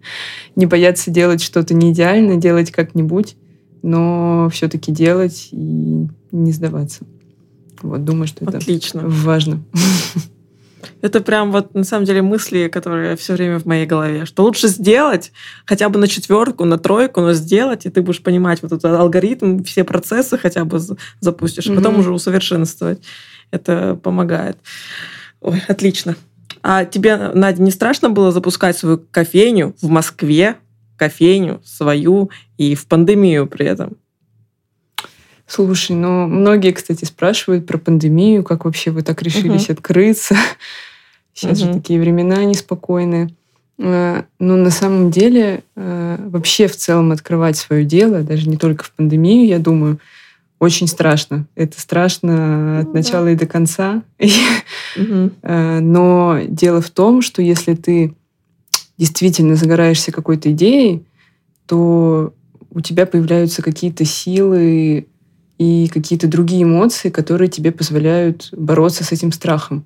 [0.56, 3.36] не бояться делать что-то не идеально, делать как-нибудь,
[3.82, 7.04] но все-таки делать и не сдаваться.
[7.82, 9.02] Вот, думаю, что это Отлично.
[9.04, 9.62] важно.
[11.02, 14.26] Это прям вот на самом деле мысли, которые все время в моей голове.
[14.26, 15.32] Что лучше сделать
[15.64, 19.62] хотя бы на четверку, на тройку, но сделать, и ты будешь понимать вот этот алгоритм,
[19.62, 20.80] все процессы хотя бы
[21.20, 21.76] запустишь, mm-hmm.
[21.76, 23.02] потом уже усовершенствовать.
[23.50, 24.58] Это помогает.
[25.40, 26.16] Ой, отлично.
[26.62, 30.56] А тебе, Надя, не страшно было запускать свою кофейню в Москве,
[30.96, 33.96] кофейню свою и в пандемию при этом?
[35.46, 39.74] Слушай, ну, многие, кстати, спрашивают про пандемию, как вообще вы так решились uh-huh.
[39.74, 40.36] открыться.
[41.34, 41.66] Сейчас uh-huh.
[41.66, 43.30] же такие времена неспокойные.
[43.78, 48.84] А, но на самом деле а, вообще в целом открывать свое дело, даже не только
[48.84, 50.00] в пандемию, я думаю,
[50.58, 51.46] очень страшно.
[51.54, 54.02] Это страшно от ну начала и до конца.
[55.42, 58.14] А, но дело в том, что если ты
[58.96, 61.04] действительно загораешься какой-то идеей,
[61.66, 62.32] то
[62.70, 65.06] у тебя появляются какие-то силы,
[65.58, 69.84] и какие-то другие эмоции, которые тебе позволяют бороться с этим страхом,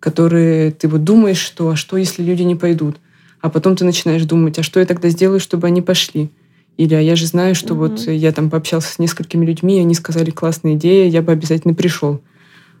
[0.00, 2.96] которые ты вот думаешь, что а что, если люди не пойдут?
[3.40, 6.30] А потом ты начинаешь думать, а что я тогда сделаю, чтобы они пошли?
[6.76, 7.82] Или а я же знаю, что угу.
[7.82, 11.74] вот я там пообщался с несколькими людьми, и они сказали классная идея, я бы обязательно
[11.74, 12.20] пришел.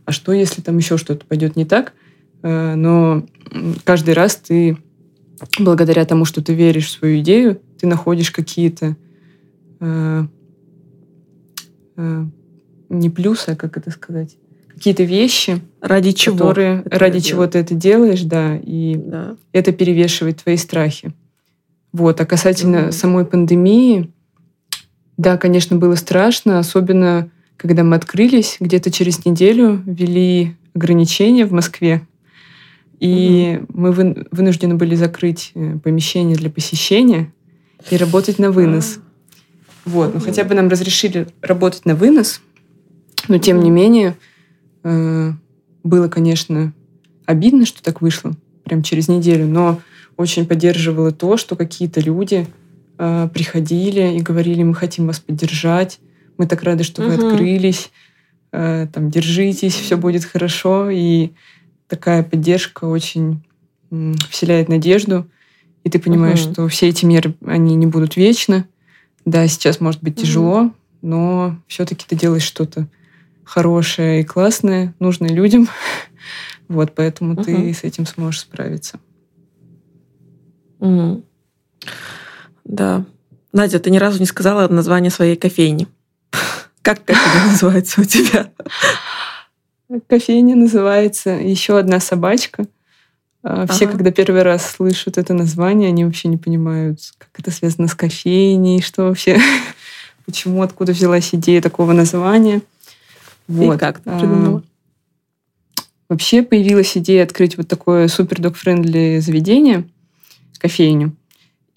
[0.04, 1.92] А что, если там еще что-то пойдет не так?
[2.42, 3.24] Э, но
[3.84, 4.78] каждый раз ты,
[5.58, 8.96] благодаря тому, что ты веришь в свою идею, ты находишь какие-то
[9.80, 10.24] Э,
[12.88, 14.36] не плюсы, а как это сказать,
[14.78, 19.36] какие-то вещи, ради чего, которые, ради чего ты это делаешь, да, и да.
[19.52, 21.12] это перевешивает твои страхи.
[21.92, 22.92] Вот, а касательно mm-hmm.
[22.92, 24.12] самой пандемии,
[25.16, 32.06] да, конечно, было страшно, особенно когда мы открылись, где-то через неделю ввели ограничения в Москве,
[33.00, 33.66] и mm-hmm.
[33.74, 37.32] мы вынуждены были закрыть э, помещение для посещения
[37.90, 38.98] и работать на вынос.
[38.98, 39.07] Ah.
[39.88, 42.42] Вот, ну хотя бы нам разрешили работать на вынос,
[43.26, 44.16] но тем не менее
[44.84, 45.32] э,
[45.82, 46.74] было, конечно,
[47.24, 48.32] обидно, что так вышло,
[48.64, 49.80] прям через неделю, но
[50.18, 52.46] очень поддерживало то, что какие-то люди
[52.98, 56.00] э, приходили и говорили, мы хотим вас поддержать,
[56.36, 57.28] мы так рады, что вы угу.
[57.28, 57.90] открылись,
[58.52, 60.90] э, там, держитесь, все будет хорошо.
[60.90, 61.30] И
[61.86, 63.42] такая поддержка очень
[64.28, 65.26] вселяет надежду.
[65.82, 66.52] И ты понимаешь, угу.
[66.52, 68.66] что все эти меры, они не будут вечно.
[69.24, 70.74] Да, сейчас может быть тяжело, угу.
[71.02, 72.86] но все-таки ты делаешь что-то
[73.44, 75.68] хорошее и классное, нужное людям.
[76.68, 79.00] Вот, поэтому ты с этим сможешь справиться.
[82.64, 83.06] Да.
[83.54, 85.88] Надя, ты ни разу не сказала название своей кофейни.
[86.82, 88.52] Как кофейня называется у тебя?
[90.06, 92.66] Кофейня называется «Еще одна собачка».
[93.42, 93.92] А, все, ага.
[93.96, 98.82] когда первый раз слышат это название, они вообще не понимают, как это связано с кофейней,
[98.82, 99.38] что вообще,
[100.26, 102.62] почему, откуда взялась идея такого названия.
[103.46, 103.76] Вот.
[103.76, 104.62] И как ты придумала?
[106.08, 109.86] Вообще появилась идея открыть вот такое супер док-френдли заведение,
[110.58, 111.14] кофейню.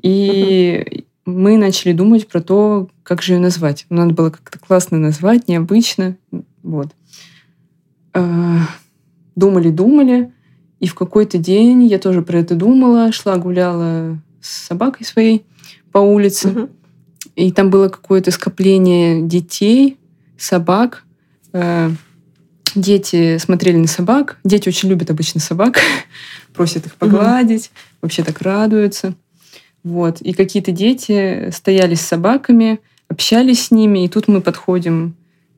[0.01, 1.05] И uh-huh.
[1.25, 3.85] мы начали думать про то, как же ее назвать.
[3.89, 6.15] Надо было как-то классно назвать, необычно.
[6.63, 6.89] Вот.
[9.35, 10.31] Думали-думали.
[10.81, 15.45] И в какой-то день я тоже про это думала, шла гуляла с собакой своей
[15.91, 16.49] по улице.
[16.49, 16.69] Uh-huh.
[17.35, 19.97] И там было какое-то скопление детей,
[20.37, 21.03] собак.
[21.53, 21.91] Э,
[22.75, 24.37] дети смотрели на собак.
[24.43, 25.79] Дети очень любят обычно собак,
[26.53, 27.99] просят их погладить, угу.
[28.01, 29.13] вообще так радуются.
[29.83, 30.21] Вот.
[30.21, 35.15] И какие-то дети стояли с собаками, общались с ними, и тут мы подходим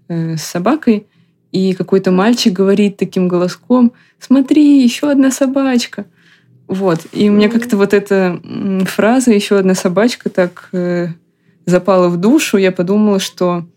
[0.07, 1.07] э, с собакой,
[1.53, 6.05] и какой-то мальчик говорит таким голоском, смотри, еще одна собачка.
[6.67, 7.05] Вот.
[7.11, 8.41] И у меня как-то вот эта
[8.85, 11.09] фраза «еще одна собачка» так э,
[11.67, 12.57] запала в душу.
[12.57, 13.67] Я подумала, что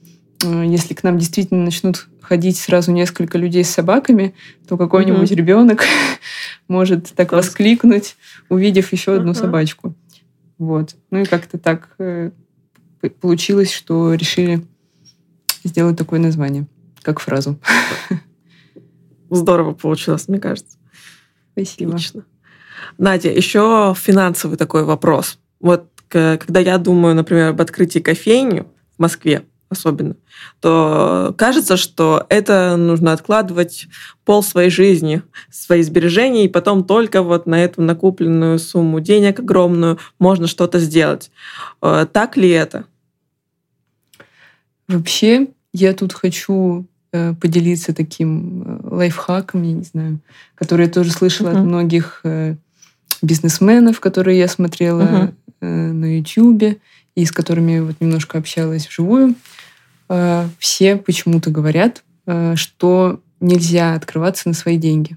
[0.42, 4.34] э, если к нам действительно начнут ходить сразу несколько людей с собаками,
[4.66, 5.36] то какой-нибудь mm-hmm.
[5.36, 5.84] ребенок
[6.68, 8.16] может так воскликнуть,
[8.48, 9.40] увидев еще одну uh-huh.
[9.40, 9.94] собачку.
[10.56, 10.96] Вот.
[11.10, 12.30] Ну и как-то так э,
[13.20, 14.64] получилось, что решили
[15.62, 16.66] сделать такое название,
[17.06, 17.58] как фразу.
[19.30, 20.76] Здорово получилось, мне кажется.
[21.52, 21.92] Спасибо.
[21.92, 22.24] Отлично.
[22.98, 25.38] Надя, еще финансовый такой вопрос.
[25.60, 28.60] Вот когда я думаю, например, об открытии кофейни
[28.96, 30.16] в Москве, особенно,
[30.60, 33.86] то кажется, что это нужно откладывать
[34.24, 39.98] пол своей жизни, свои сбережения, и потом только вот на эту накопленную сумму денег огромную
[40.18, 41.30] можно что-то сделать.
[41.82, 42.84] Э, так ли это?
[44.88, 46.86] Вообще, я тут хочу
[47.40, 50.20] поделиться таким э, лайфхаком, я не знаю,
[50.54, 51.58] который я тоже слышала uh-huh.
[51.60, 52.22] от многих
[53.22, 55.92] бизнесменов, которые я смотрела uh-huh.
[55.92, 56.78] на YouTube
[57.14, 59.34] и с которыми вот немножко общалась вживую.
[60.08, 65.16] Э, все почему-то говорят, э, что нельзя открываться на свои деньги.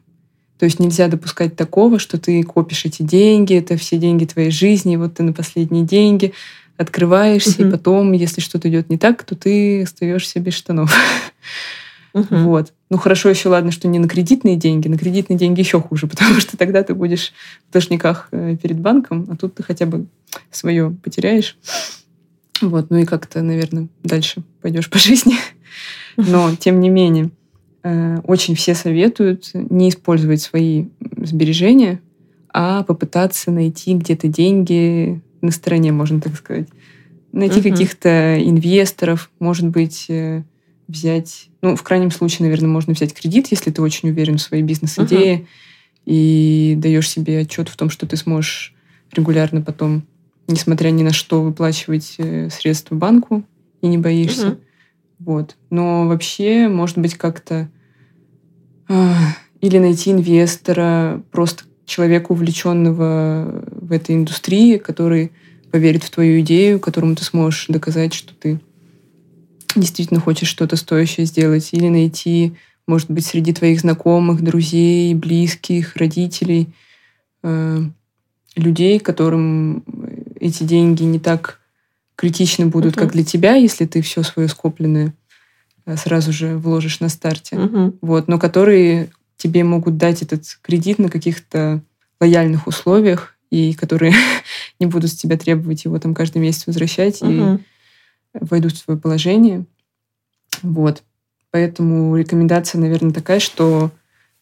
[0.58, 4.96] То есть нельзя допускать такого, что ты копишь эти деньги, это все деньги твоей жизни,
[4.96, 6.34] и вот ты на последние деньги
[6.76, 7.68] открываешься, угу.
[7.68, 10.94] и потом, если что-то идет не так, то ты остаешься без штанов.
[12.14, 12.36] Угу.
[12.38, 12.74] Вот.
[12.90, 14.88] Ну хорошо еще, ладно, что не на кредитные деньги.
[14.88, 17.34] На кредитные деньги еще хуже, потому что тогда ты будешь
[17.70, 20.06] в должниках э, перед банком, а тут ты хотя бы
[20.52, 21.58] свое потеряешь.
[22.62, 25.36] Вот, ну и как-то, наверное, дальше пойдешь по жизни.
[26.18, 27.32] Но, тем не менее,
[27.84, 32.02] э, очень все советуют не использовать свои сбережения,
[32.52, 36.68] а попытаться найти где-то деньги на стороне, можно так сказать.
[37.32, 37.72] Найти uh-huh.
[37.72, 40.44] каких-то инвесторов, может быть, э,
[40.90, 41.50] взять...
[41.62, 45.36] Ну, в крайнем случае, наверное, можно взять кредит, если ты очень уверен в своей бизнес-идее
[45.38, 45.46] uh-huh.
[46.06, 48.74] и даешь себе отчет в том, что ты сможешь
[49.14, 50.04] регулярно потом
[50.50, 53.44] несмотря ни на что, выплачивать э, средства банку
[53.82, 54.48] и не боишься.
[54.48, 54.58] Угу.
[55.20, 55.56] Вот.
[55.70, 57.70] Но вообще, может быть, как-то
[58.90, 59.14] э,
[59.62, 65.32] или найти инвестора, просто человека, увлеченного в этой индустрии, который
[65.72, 68.60] поверит в твою идею, которому ты сможешь доказать, что ты
[69.76, 72.54] действительно хочешь что-то стоящее сделать, или найти,
[72.88, 76.70] может быть, среди твоих знакомых, друзей, близких, родителей,
[77.44, 77.82] э,
[78.56, 79.84] людей, которым
[80.40, 81.60] эти деньги не так
[82.16, 83.00] критичны будут, uh-huh.
[83.00, 85.14] как для тебя, если ты все свое скопленное
[85.86, 87.56] э, сразу же вложишь на старте.
[87.56, 87.98] Uh-huh.
[88.02, 91.82] Вот, но которые тебе могут дать этот кредит на каких-то
[92.20, 94.14] лояльных условиях, и которые
[94.80, 97.60] не будут с тебя требовать его там каждый месяц возвращать uh-huh.
[97.60, 97.64] и
[98.34, 99.66] войдут в свое положение.
[100.62, 101.04] Вот.
[101.52, 103.92] Поэтому рекомендация, наверное, такая, что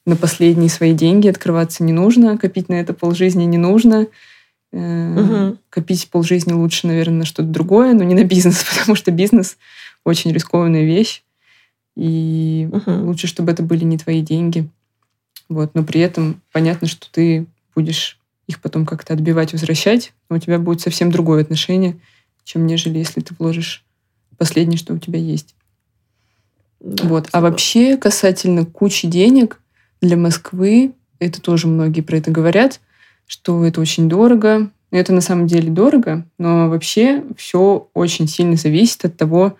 [0.05, 4.07] на последние свои деньги открываться не нужно, копить на это полжизни не нужно.
[4.71, 5.57] Угу.
[5.69, 9.57] Копить полжизни лучше, наверное, на что-то другое, но не на бизнес, потому что бизнес
[10.03, 11.23] очень рискованная вещь.
[11.95, 13.05] И угу.
[13.05, 14.69] лучше, чтобы это были не твои деньги.
[15.49, 15.75] Вот.
[15.75, 20.57] Но при этом понятно, что ты будешь их потом как-то отбивать, возвращать, но у тебя
[20.57, 21.97] будет совсем другое отношение,
[22.47, 23.83] чем нежели если ты вложишь
[24.37, 25.53] последнее, что у тебя есть.
[26.79, 27.27] Да, вот.
[27.33, 29.59] А вообще касательно кучи денег
[29.99, 32.79] для Москвы, это тоже многие про это говорят,
[33.25, 34.71] что это очень дорого.
[34.91, 39.57] Это на самом деле дорого, но вообще все очень сильно зависит от того,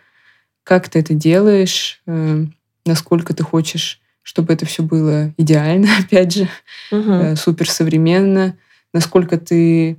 [0.64, 2.46] как ты это делаешь, э,
[2.86, 6.48] насколько ты хочешь, чтобы это все было идеально, опять же,
[6.92, 7.36] угу.
[7.36, 8.58] суперсовременно,
[8.94, 9.98] насколько ты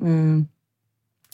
[0.00, 0.40] э,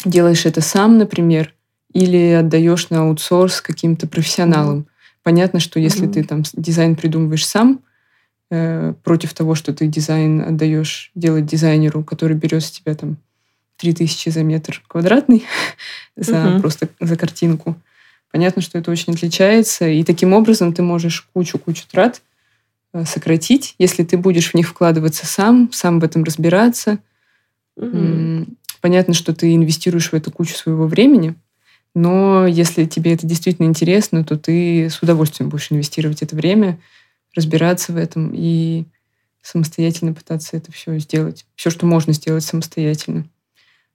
[0.05, 1.55] делаешь это сам, например,
[1.92, 4.86] или отдаешь на аутсорс каким-то профессионалам.
[5.22, 6.12] Понятно, что если mm-hmm.
[6.12, 7.80] ты там дизайн придумываешь сам,
[8.51, 13.16] э, против того, что ты дизайн отдаешь делать дизайнеру, который берет с тебя там
[13.78, 15.44] 3000 за метр квадратный
[16.16, 16.61] за mm-hmm.
[16.61, 17.76] просто за картинку.
[18.30, 22.22] Понятно, что это очень отличается, и таким образом ты можешь кучу-кучу трат
[22.92, 26.98] э, сократить, если ты будешь в них вкладываться сам, сам в этом разбираться.
[27.76, 28.46] Mm-hmm.
[28.81, 31.35] Понятно, что ты инвестируешь в эту кучу своего времени,
[31.95, 36.78] но если тебе это действительно интересно, то ты с удовольствием будешь инвестировать это время,
[37.35, 38.85] разбираться в этом и
[39.43, 41.47] самостоятельно пытаться это все сделать.
[41.57, 43.24] Все, что можно сделать самостоятельно.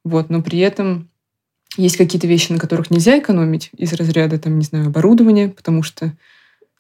[0.04, 1.10] Вот, но при этом
[1.78, 6.14] есть какие-то вещи, на которых нельзя экономить из разряда, там, не знаю, оборудования, потому что,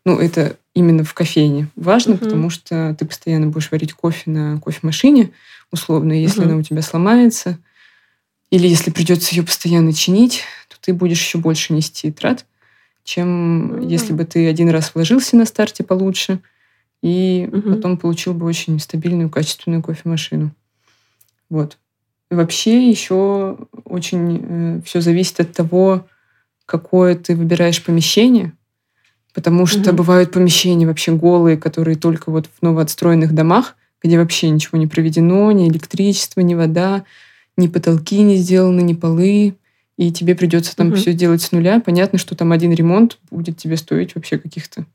[0.05, 2.19] ну, это именно в кофейне важно, uh-huh.
[2.19, 5.31] потому что ты постоянно будешь варить кофе на кофемашине,
[5.71, 6.45] условно, и если uh-huh.
[6.47, 7.57] она у тебя сломается,
[8.49, 12.45] или если придется ее постоянно чинить, то ты будешь еще больше нести трат,
[13.03, 13.87] чем mm-hmm.
[13.87, 16.39] если бы ты один раз вложился на старте получше
[17.01, 17.75] и mm-hmm.
[17.75, 20.51] потом получил бы очень стабильную, качественную кофемашину.
[21.49, 21.77] Вот.
[22.31, 26.07] И вообще еще очень э, все зависит от того,
[26.65, 28.53] какое ты выбираешь помещение,
[29.33, 29.93] потому что mm-hmm.
[29.93, 35.51] бывают помещения вообще голые, которые только вот в новоотстроенных домах, где вообще ничего не проведено,
[35.51, 37.05] ни электричество, ни вода,
[37.57, 39.55] ни потолки не сделаны, ни полы,
[39.97, 40.97] и тебе придется там угу.
[40.97, 41.79] все делать с нуля.
[41.79, 44.85] Понятно, что там один ремонт будет тебе стоить вообще каких-то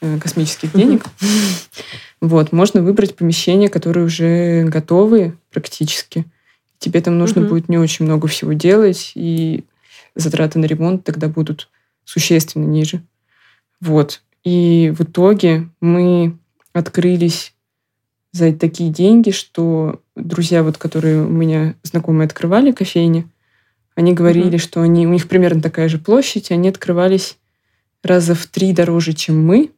[0.00, 1.04] э, космических денег.
[2.20, 6.24] Вот, можно выбрать помещения, которые уже готовые практически.
[6.78, 9.64] Тебе там нужно будет не очень много всего делать, и
[10.14, 11.68] затраты на ремонт тогда будут
[12.04, 13.02] существенно ниже.
[13.78, 14.22] Вот.
[14.42, 16.38] И в итоге мы
[16.72, 17.54] открылись
[18.32, 23.28] за такие деньги, что друзья, вот, которые у меня знакомые открывали кофейни,
[23.94, 24.58] они говорили, mm-hmm.
[24.58, 27.38] что они, у них примерно такая же площадь, они открывались
[28.02, 29.70] раза в три дороже, чем мы,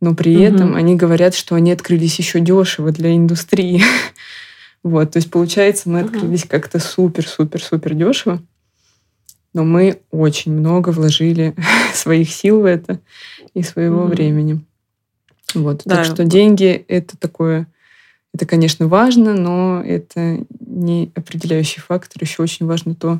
[0.00, 0.54] но при mm-hmm.
[0.54, 3.82] этом они говорят, что они открылись еще дешево для индустрии.
[4.82, 6.48] вот, то есть получается, мы открылись mm-hmm.
[6.48, 8.42] как-то супер-супер-супер дешево,
[9.54, 11.54] но мы очень много вложили
[11.94, 13.00] своих сил в это
[13.54, 14.08] и своего mm-hmm.
[14.08, 14.60] времени.
[15.54, 15.96] Вот, да.
[15.96, 17.66] так что деньги это такое
[18.36, 22.22] это, конечно, важно, но это не определяющий фактор.
[22.22, 23.18] Еще очень важно то,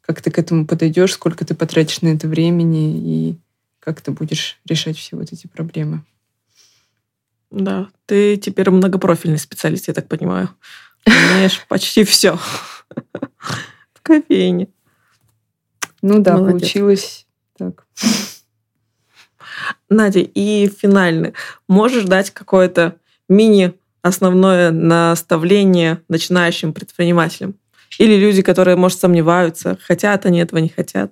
[0.00, 3.38] как ты к этому подойдешь, сколько ты потратишь на это времени и
[3.78, 6.02] как ты будешь решать все вот эти проблемы.
[7.52, 10.50] Да, ты теперь многопрофильный специалист, я так понимаю.
[11.06, 14.66] Умеешь почти все в кофейне.
[16.02, 16.60] Ну да, Молодец.
[16.60, 17.26] получилось
[17.56, 17.86] так.
[19.88, 21.34] Надя, и финальный.
[21.68, 22.96] Можешь дать какое-то
[23.28, 23.74] мини
[24.04, 27.54] основное наставление начинающим предпринимателям?
[27.98, 31.10] Или люди, которые, может, сомневаются, хотят они этого, не хотят?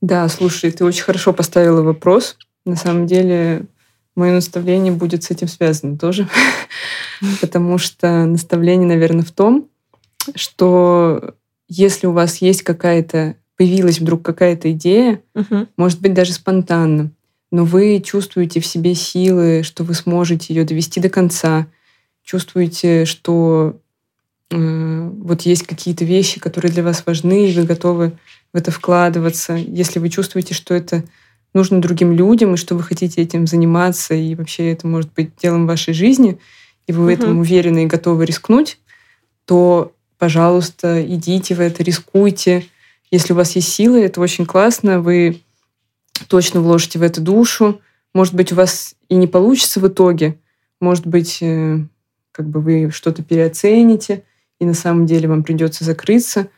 [0.00, 2.38] Да, слушай, ты очень хорошо поставила вопрос.
[2.64, 3.66] На самом деле,
[4.16, 6.26] мое наставление будет с этим связано тоже.
[7.42, 9.68] Потому что наставление, наверное, в том,
[10.34, 11.34] что
[11.68, 15.20] если у вас есть какая-то, появилась вдруг какая-то идея,
[15.76, 17.10] может быть, даже спонтанно,
[17.52, 21.66] но вы чувствуете в себе силы, что вы сможете ее довести до конца,
[22.24, 23.78] чувствуете, что
[24.50, 28.12] э, вот есть какие-то вещи, которые для вас важны, и вы готовы
[28.54, 29.54] в это вкладываться.
[29.54, 31.04] Если вы чувствуете, что это
[31.52, 35.66] нужно другим людям, и что вы хотите этим заниматься, и вообще это может быть делом
[35.66, 36.38] вашей жизни,
[36.86, 38.78] и вы в этом уверены и готовы рискнуть,
[39.44, 42.64] то, пожалуйста, идите в это, рискуйте.
[43.10, 45.42] Если у вас есть силы, это очень классно, вы
[46.26, 47.80] точно вложите в это душу.
[48.14, 50.38] Может быть, у вас и не получится в итоге.
[50.80, 51.78] Может быть, э,
[52.32, 54.24] как бы вы что-то переоцените,
[54.58, 56.48] и на самом деле вам придется закрыться.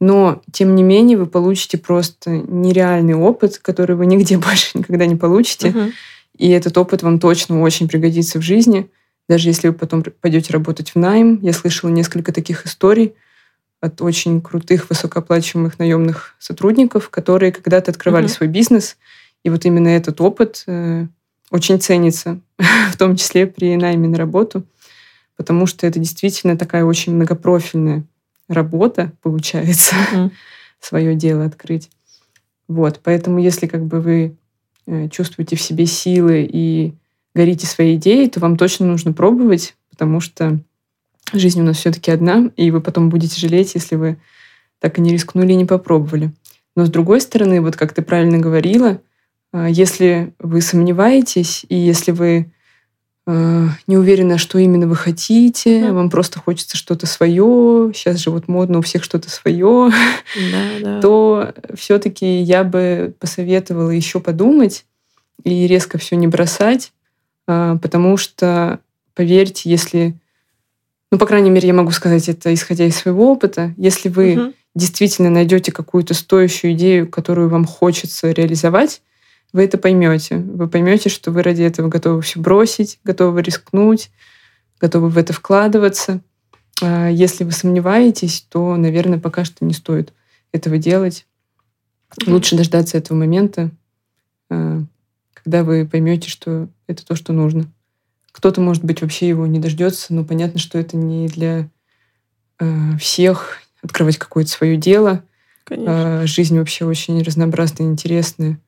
[0.00, 5.16] Но, тем не менее, вы получите просто нереальный опыт, который вы нигде больше никогда не
[5.16, 5.68] получите.
[5.68, 5.92] Uh-huh.
[6.36, 8.90] И этот опыт вам точно очень пригодится в жизни,
[9.28, 11.38] даже если вы потом пойдете работать в найм.
[11.42, 13.14] Я слышала несколько таких историй
[13.84, 18.36] от очень крутых, высокооплачиваемых наемных сотрудников, которые когда-то открывали uh-huh.
[18.36, 18.96] свой бизнес,
[19.42, 21.06] и вот именно этот опыт э,
[21.50, 22.40] очень ценится,
[22.90, 24.64] в том числе при найме на работу,
[25.36, 28.04] потому что это действительно такая очень многопрофильная
[28.48, 30.30] работа, получается, uh-huh.
[30.80, 31.90] свое дело открыть.
[32.66, 34.36] Вот, поэтому если как бы вы
[34.86, 36.94] э, чувствуете в себе силы и
[37.34, 40.58] горите своей идеей, то вам точно нужно пробовать, потому что
[41.38, 44.16] жизнь у нас все-таки одна, и вы потом будете жалеть, если вы
[44.80, 46.32] так и не рискнули и не попробовали.
[46.76, 49.00] Но с другой стороны, вот как ты правильно говорила,
[49.52, 52.52] э, если вы сомневаетесь, и если вы
[53.26, 55.92] э, не уверены, что именно вы хотите, mm.
[55.92, 59.90] вам просто хочется что-то свое, сейчас же вот модно у всех что-то свое,
[60.52, 61.00] да, да.
[61.02, 64.84] то все-таки я бы посоветовала еще подумать
[65.44, 66.92] и резко все не бросать,
[67.46, 68.80] э, потому что,
[69.14, 70.14] поверьте, если,
[71.10, 74.54] ну, по крайней мере, я могу сказать это, исходя из своего опыта, если вы mm
[74.74, 79.02] действительно найдете какую-то стоящую идею, которую вам хочется реализовать,
[79.52, 80.36] вы это поймете.
[80.36, 84.10] Вы поймете, что вы ради этого готовы все бросить, готовы рискнуть,
[84.80, 86.20] готовы в это вкладываться.
[86.82, 90.12] А если вы сомневаетесь, то, наверное, пока что не стоит
[90.50, 91.26] этого делать.
[92.26, 93.70] Лучше дождаться этого момента,
[94.50, 94.82] а,
[95.32, 97.70] когда вы поймете, что это то, что нужно.
[98.34, 101.70] Кто-то, может быть, вообще его не дождется, но понятно, что это не для
[102.58, 105.22] а, всех открывать какое-то свое дело.
[105.62, 106.22] Конечно.
[106.22, 108.58] А, жизнь вообще очень разнообразная, интересная.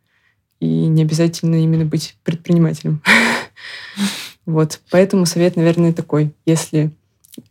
[0.60, 3.02] И не обязательно именно быть предпринимателем.
[4.46, 4.80] Вот.
[4.92, 6.32] Поэтому совет, наверное, такой.
[6.44, 6.92] Если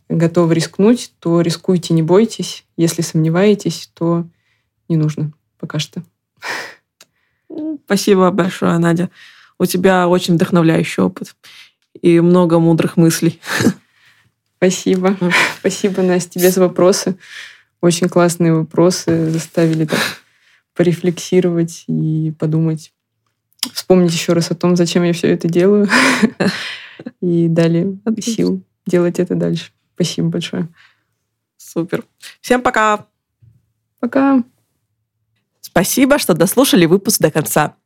[0.08, 2.64] готовы рискнуть, то рискуйте, не бойтесь.
[2.78, 4.26] Если сомневаетесь, то
[4.88, 6.02] не нужно пока что.
[7.84, 9.10] Спасибо большое, Надя.
[9.58, 11.36] У тебя очень вдохновляющий опыт
[12.02, 13.40] и много мудрых мыслей.
[14.56, 15.16] Спасибо.
[15.60, 17.16] Спасибо, Настя, тебе за вопросы.
[17.80, 20.00] Очень классные вопросы заставили так
[20.74, 22.92] порефлексировать и подумать,
[23.72, 25.88] вспомнить еще раз о том, зачем я все это делаю,
[27.20, 29.72] и дали сил делать это дальше.
[29.94, 30.68] Спасибо большое.
[31.56, 32.04] Супер.
[32.40, 33.06] Всем пока.
[34.00, 34.42] Пока.
[35.60, 37.76] Спасибо, что дослушали выпуск до конца.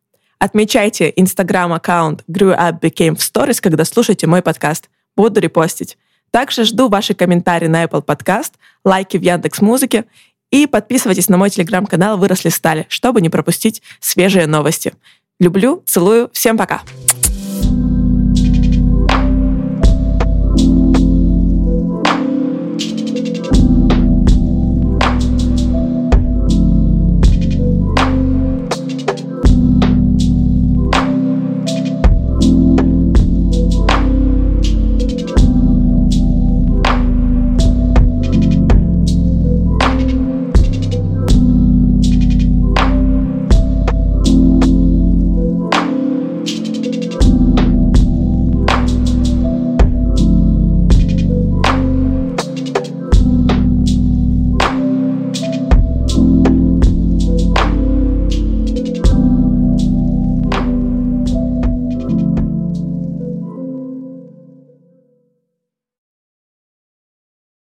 [0.41, 4.89] Отмечайте инстаграм-аккаунт Grew Up Became в Stories, когда слушаете мой подкаст.
[5.15, 5.99] Буду репостить.
[6.31, 10.07] Также жду ваши комментарии на Apple Podcast, лайки в Яндекс Музыке
[10.51, 14.95] и подписывайтесь на мой телеграм-канал «Выросли стали», чтобы не пропустить свежие новости.
[15.39, 16.81] Люблю, целую, всем пока!